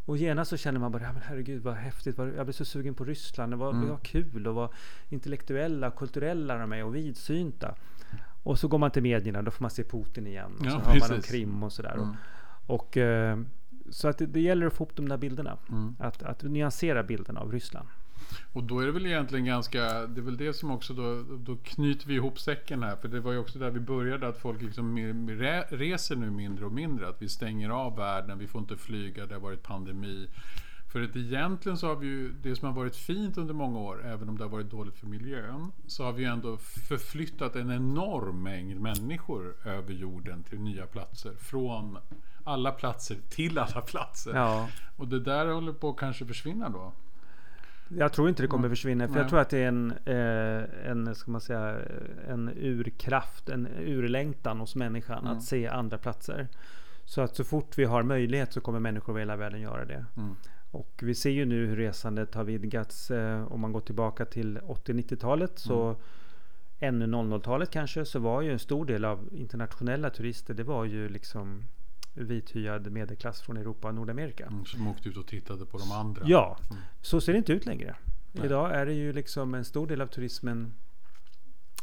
och 0.05 0.17
genast 0.17 0.49
så 0.49 0.57
känner 0.57 0.79
man 0.79 0.91
bara, 0.91 1.03
ja, 1.03 1.13
men 1.13 1.21
herregud 1.21 1.63
vad 1.63 1.73
häftigt. 1.73 2.17
Jag 2.17 2.45
blir 2.45 2.51
så 2.53 2.65
sugen 2.65 2.93
på 2.93 3.03
Ryssland. 3.05 3.51
Det 3.53 3.57
var, 3.57 3.69
Mm. 3.69 3.85
det 3.85 3.91
var 3.91 3.97
kul 3.99 4.47
och 4.47 4.55
vad 4.55 4.69
intellektuella 5.09 5.87
och 5.87 5.95
kulturella 5.95 6.57
de 6.57 6.73
är 6.73 6.83
och 6.83 6.95
vidsynta. 6.95 7.75
Och 8.43 8.59
så 8.59 8.67
går 8.67 8.77
man 8.77 8.91
till 8.91 9.03
medierna, 9.03 9.41
då 9.41 9.51
får 9.51 9.63
man 9.63 9.71
se 9.71 9.83
Putin 9.83 10.27
igen. 10.27 10.51
Och 10.59 10.65
Ja, 10.65 10.69
så 10.71 10.79
hör 10.79 10.99
man 10.99 11.11
om. 11.13 11.21
Krim 11.21 11.63
och 11.63 11.71
sådär. 11.73 11.93
Mm. 11.93 12.15
Och, 12.67 12.75
och, 12.75 12.97
eh, 12.97 13.39
så 13.89 14.07
att 14.07 14.17
det, 14.17 14.25
det 14.25 14.41
gäller 14.41 14.65
att 14.65 14.73
få 14.73 14.83
upp 14.83 14.95
de 14.95 15.09
där 15.09 15.17
bilderna. 15.17 15.57
Mm. 15.69 15.95
Att, 15.99 16.23
att 16.23 16.43
nyansera 16.43 17.03
bilden 17.03 17.37
av 17.37 17.51
Ryssland. 17.51 17.87
Och 18.53 18.63
då 18.63 18.79
är 18.79 18.85
det 18.85 18.91
väl 18.91 19.05
egentligen 19.05 19.45
ganska, 19.45 19.79
det 20.07 20.21
är 20.21 20.25
väl 20.25 20.37
det 20.37 20.53
som 20.53 20.71
också 20.71 20.93
då, 20.93 21.23
då 21.37 21.57
knyter 21.63 22.07
vi 22.07 22.13
ihop 22.13 22.39
säcken 22.39 22.83
här. 22.83 22.95
För 22.95 23.07
det 23.07 23.19
var 23.19 23.31
ju 23.31 23.37
också 23.37 23.59
där 23.59 23.71
vi 23.71 23.79
började 23.79 24.27
att 24.27 24.37
folk 24.37 24.61
liksom 24.61 24.97
reser 25.69 26.15
nu 26.15 26.31
mindre 26.31 26.65
och 26.65 26.71
mindre. 26.71 27.07
Att 27.07 27.21
vi 27.21 27.29
stänger 27.29 27.69
av 27.69 27.97
världen, 27.97 28.39
vi 28.39 28.47
får 28.47 28.61
inte 28.61 28.77
flyga, 28.77 29.25
det 29.25 29.33
har 29.33 29.41
varit 29.41 29.63
pandemi. 29.63 30.27
För 30.93 31.03
att 31.03 31.15
egentligen 31.15 31.77
så 31.77 31.87
har 31.87 31.95
vi 31.95 32.07
ju, 32.07 32.31
det 32.31 32.55
som 32.55 32.67
har 32.67 32.75
varit 32.75 32.95
fint 32.95 33.37
under 33.37 33.53
många 33.53 33.79
år, 33.79 34.05
även 34.05 34.29
om 34.29 34.37
det 34.37 34.43
har 34.43 34.49
varit 34.49 34.71
dåligt 34.71 34.97
för 34.97 35.07
miljön, 35.07 35.71
så 35.87 36.03
har 36.03 36.13
vi 36.13 36.23
ju 36.23 36.29
ändå 36.29 36.57
förflyttat 36.57 37.55
en 37.55 37.71
enorm 37.71 38.43
mängd 38.43 38.79
människor 38.79 39.55
över 39.65 39.93
jorden 39.93 40.43
till 40.43 40.59
nya 40.59 40.85
platser. 40.85 41.33
Från 41.39 41.97
alla 42.43 42.71
platser 42.71 43.17
till 43.29 43.57
alla 43.57 43.81
platser. 43.81 44.35
Ja. 44.35 44.69
Och 44.97 45.07
det 45.07 45.19
där 45.19 45.47
håller 45.47 45.73
på 45.73 45.89
att 45.89 45.97
kanske 45.97 46.25
försvinna 46.25 46.69
då. 46.69 46.93
Jag 47.89 48.13
tror 48.13 48.29
inte 48.29 48.43
det 48.43 48.47
kommer 48.47 48.65
Mm. 48.65 48.71
försvinna. 48.75 49.07
För 49.07 49.13
Nej. 49.13 49.21
jag 49.21 49.29
tror 49.29 49.39
att 49.39 49.49
det 49.49 49.57
är 49.63 49.67
en, 49.67 49.91
eh, 50.05 50.89
en, 50.91 51.15
ska 51.15 51.31
man 51.31 51.41
säga, 51.41 51.77
en 52.27 52.49
urkraft, 52.57 53.49
en 53.49 53.67
urlängtan 53.79 54.59
hos 54.59 54.75
människan 54.75 55.19
Mm. 55.25 55.37
att 55.37 55.43
se 55.43 55.67
andra 55.67 55.97
platser. 55.97 56.47
Så 57.05 57.21
att 57.21 57.35
så 57.35 57.43
fort 57.43 57.77
vi 57.77 57.83
har 57.85 58.03
möjlighet 58.03 58.53
så 58.53 58.61
kommer 58.61 58.79
människor 58.79 59.13
över 59.13 59.19
hela 59.19 59.35
världen 59.35 59.61
göra 59.61 59.85
det. 59.85 60.05
Mm. 60.17 60.35
Och 60.71 60.99
vi 61.03 61.15
ser 61.15 61.29
ju 61.29 61.45
nu 61.45 61.65
hur 61.65 61.75
resandet 61.75 62.35
har 62.35 62.43
vidgats. 62.43 63.11
Eh, 63.11 63.51
om 63.51 63.59
man 63.61 63.71
går 63.73 63.81
tillbaka 63.81 64.25
till 64.25 64.59
80-90-talet 64.63 65.59
så 65.59 65.83
Mm. 65.87 65.97
ännu 66.79 67.07
00-talet 67.07 67.69
kanske 67.71 68.05
så 68.05 68.19
var 68.19 68.41
ju 68.41 68.51
en 68.51 68.59
stor 68.59 68.85
del 68.85 69.05
av 69.05 69.29
internationella 69.31 70.09
turister 70.09 70.53
det 70.53 70.63
var 70.63 70.85
ju 70.85 71.09
liksom 71.09 71.63
vithyad 72.13 72.91
medelklass 72.91 73.41
från 73.41 73.57
Europa 73.57 73.87
och 73.87 73.95
Nordamerika. 73.95 74.45
Mm, 74.45 74.65
som 74.65 74.87
åkte 74.87 75.09
ut 75.09 75.17
och 75.17 75.27
tittade 75.27 75.65
på 75.65 75.77
de 75.77 75.91
andra. 75.91 76.21
Ja, 76.25 76.57
Mm. 76.71 76.83
så 77.01 77.21
ser 77.21 77.31
det 77.33 77.37
inte 77.37 77.53
ut 77.53 77.65
längre. 77.65 77.95
Nej. 78.31 78.45
Idag 78.45 78.71
är 78.75 78.85
det 78.85 78.93
ju 78.93 79.13
liksom 79.13 79.53
en 79.53 79.65
stor 79.65 79.87
del 79.87 80.01
av 80.01 80.07
turismen 80.07 80.73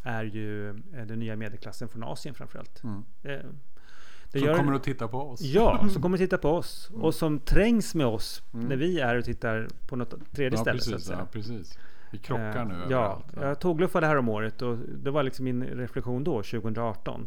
är 0.02 0.24
ju 0.24 0.72
den 1.06 1.18
nya 1.18 1.36
medelklassen 1.36 1.88
från 1.88 2.02
Asien 2.04 2.34
framförallt. 2.34 2.82
Mm. 2.84 3.02
Eh, 3.22 3.38
Som 4.28 4.40
gör, 4.40 4.56
kommer 4.56 4.72
att 4.72 4.82
titta 4.82 5.08
på 5.08 5.18
oss. 5.30 5.40
Ja, 5.40 5.88
som 5.92 6.02
kommer 6.02 6.18
titta 6.18 6.38
på 6.38 6.50
oss 6.50 6.90
och 6.94 7.14
som 7.14 7.38
trängs 7.40 7.94
med 7.94 8.06
oss 8.06 8.42
Mm. 8.54 8.66
när 8.66 8.76
vi 8.76 9.00
är 9.00 9.16
och 9.18 9.24
tittar 9.24 9.68
på 9.88 9.96
något 9.96 10.32
tredje 10.32 10.58
ja, 10.58 10.62
ställe. 10.62 10.80
så 10.80 10.90
att 10.90 10.94
precis, 10.94 11.06
säga. 11.08 11.18
ja, 11.18 11.26
precis. 11.32 11.78
Vi 12.12 12.18
krockar 12.18 12.56
Eh, 12.60 12.66
nu 12.68 12.74
Ja, 12.74 12.86
överallt. 12.86 13.26
jag 13.48 13.60
tågluffade 13.60 14.06
här 14.06 14.16
om 14.16 14.28
året 14.28 14.62
och 14.62 14.76
det 14.78 15.10
var 15.10 15.22
liksom 15.22 15.44
min 15.44 15.62
reflektion 15.64 16.24
då, 16.24 16.42
2018. 16.42 17.26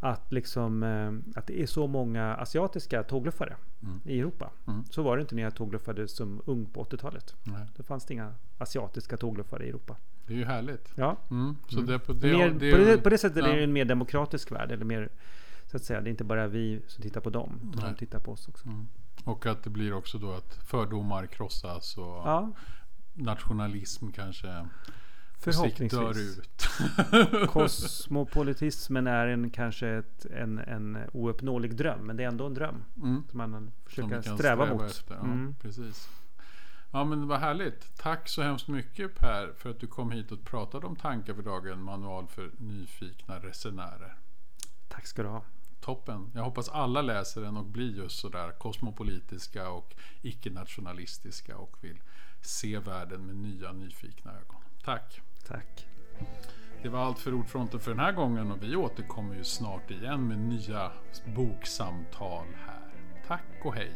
Att, 0.00 0.32
liksom, 0.32 0.82
eh, 0.82 1.38
att 1.38 1.46
det 1.46 1.62
är 1.62 1.66
så 1.66 1.86
många 1.86 2.34
asiatiska 2.34 3.02
tågluffare 3.02 3.56
Mm. 3.82 4.00
i 4.04 4.18
Europa. 4.20 4.50
Mm. 4.66 4.84
Så 4.90 5.02
var 5.02 5.16
det 5.16 5.20
inte 5.20 5.34
när 5.34 5.42
jag 5.42 5.54
tågluffade 5.54 6.08
som 6.08 6.42
ung 6.46 6.66
på 6.66 6.80
80-talet. 6.84 7.34
Nej, 7.44 7.66
Det 7.76 7.82
fanns 7.82 8.04
det 8.06 8.14
inga 8.14 8.34
asiatiska 8.58 9.16
tågluffare 9.16 9.64
i 9.64 9.68
Europa. 9.68 9.96
det 10.26 10.32
är 10.34 10.38
ju 10.38 10.44
härligt. 10.44 10.92
Ja, 10.94 11.16
Mm. 11.30 11.56
Så 11.68 11.80
det, 11.80 11.98
på, 11.98 12.12
det, 12.12 12.32
mer, 12.32 12.50
det, 12.50 12.72
på, 12.72 12.78
det, 12.78 12.98
på 12.98 13.08
det 13.08 13.18
sättet 13.18 13.44
är 13.44 13.48
ja. 13.48 13.54
det 13.56 13.64
en 13.64 13.72
mer 13.72 13.84
demokratisk 13.84 14.52
värld. 14.52 14.72
Eller 14.72 14.84
mer, 14.84 15.08
så 15.66 15.76
att 15.76 15.82
säga, 15.84 16.00
det 16.00 16.08
är 16.08 16.10
inte 16.10 16.24
bara 16.24 16.46
vi 16.46 16.80
som 16.86 17.02
tittar 17.02 17.20
på 17.20 17.30
dem. 17.30 17.60
Utan 17.72 17.82
Nej. 17.84 17.92
de 17.92 17.98
tittar 17.98 18.18
på 18.18 18.32
oss 18.32 18.48
också. 18.48 18.68
Mm. 18.68 18.86
Och 19.24 19.46
att 19.46 19.62
det 19.62 19.70
blir 19.70 19.92
också 19.92 20.18
då 20.18 20.32
att 20.32 20.54
fördomar 20.54 21.26
krossas 21.26 21.96
och 21.98 22.04
Ja, 22.04 22.52
nationalism 23.14 24.10
kanske 24.10 24.66
på 25.44 25.52
sikt 25.52 25.90
dör 25.90 26.10
ut. 26.18 26.57
Kosmopolitismen 27.48 29.06
är 29.06 29.26
en, 29.26 29.50
kanske 29.50 29.88
ett, 29.88 30.24
en, 30.24 30.58
en 30.58 30.98
ouppnåelig 31.12 31.76
dröm. 31.76 32.00
Men 32.06 32.16
det 32.16 32.24
är 32.24 32.28
ändå 32.28 32.46
en 32.46 32.54
dröm. 32.54 32.84
Mm. 32.96 33.22
Som 33.30 33.38
man 33.38 33.50
Som 33.52 33.72
försöker 33.84 34.16
vi 34.16 34.22
kan 34.22 34.38
sträva, 34.38 34.66
mot. 34.66 34.82
Efter. 34.82 35.14
Ja, 35.14 35.20
Mm. 35.20 35.54
precis. 35.62 36.08
Ja 36.90 37.04
men 37.04 37.28
vad 37.28 37.40
härligt. 37.40 37.96
Tack 37.98 38.28
så 38.28 38.42
hemskt 38.42 38.68
mycket 38.68 39.14
Per 39.14 39.52
för 39.56 39.70
att 39.70 39.80
du 39.80 39.86
kom 39.86 40.10
hit 40.10 40.32
och 40.32 40.44
pratade 40.44 40.86
om 40.86 40.96
tankar 40.96 41.34
för 41.34 41.42
dagen, 41.42 41.82
manual 41.82 42.26
för 42.28 42.50
nyfikna 42.58 43.38
resenärer. 43.38 44.16
Tack 44.88 45.06
ska 45.06 45.22
du 45.22 45.28
ha. 45.28 45.42
Toppen. 45.80 46.30
Jag 46.34 46.42
hoppas 46.42 46.68
alla 46.68 47.02
läser 47.02 47.40
den 47.40 47.56
och 47.56 47.64
blir 47.64 47.96
just 47.96 48.18
sådär 48.18 48.52
kosmopolitiska 48.58 49.68
och 49.70 49.94
icke-nationalistiska 50.22 51.56
och 51.56 51.76
vill 51.80 52.00
se 52.40 52.78
världen 52.78 53.26
med 53.26 53.36
nya 53.36 53.72
nyfikna 53.72 54.30
ögon. 54.32 54.62
Tack. 54.84 55.20
Tack. 55.46 55.86
Det 56.82 56.88
var 56.88 56.98
allt 56.98 57.18
för 57.18 57.34
Ordfronten 57.34 57.80
för 57.80 57.90
den 57.90 58.00
här 58.00 58.12
gången 58.12 58.52
och 58.52 58.62
vi 58.62 58.76
återkommer 58.76 59.34
ju 59.34 59.44
snart 59.44 59.90
igen 59.90 60.28
med 60.28 60.38
nya 60.38 60.92
boksamtal 61.36 62.46
här. 62.66 62.92
Tack 63.26 63.64
och 63.64 63.74
hej! 63.74 63.90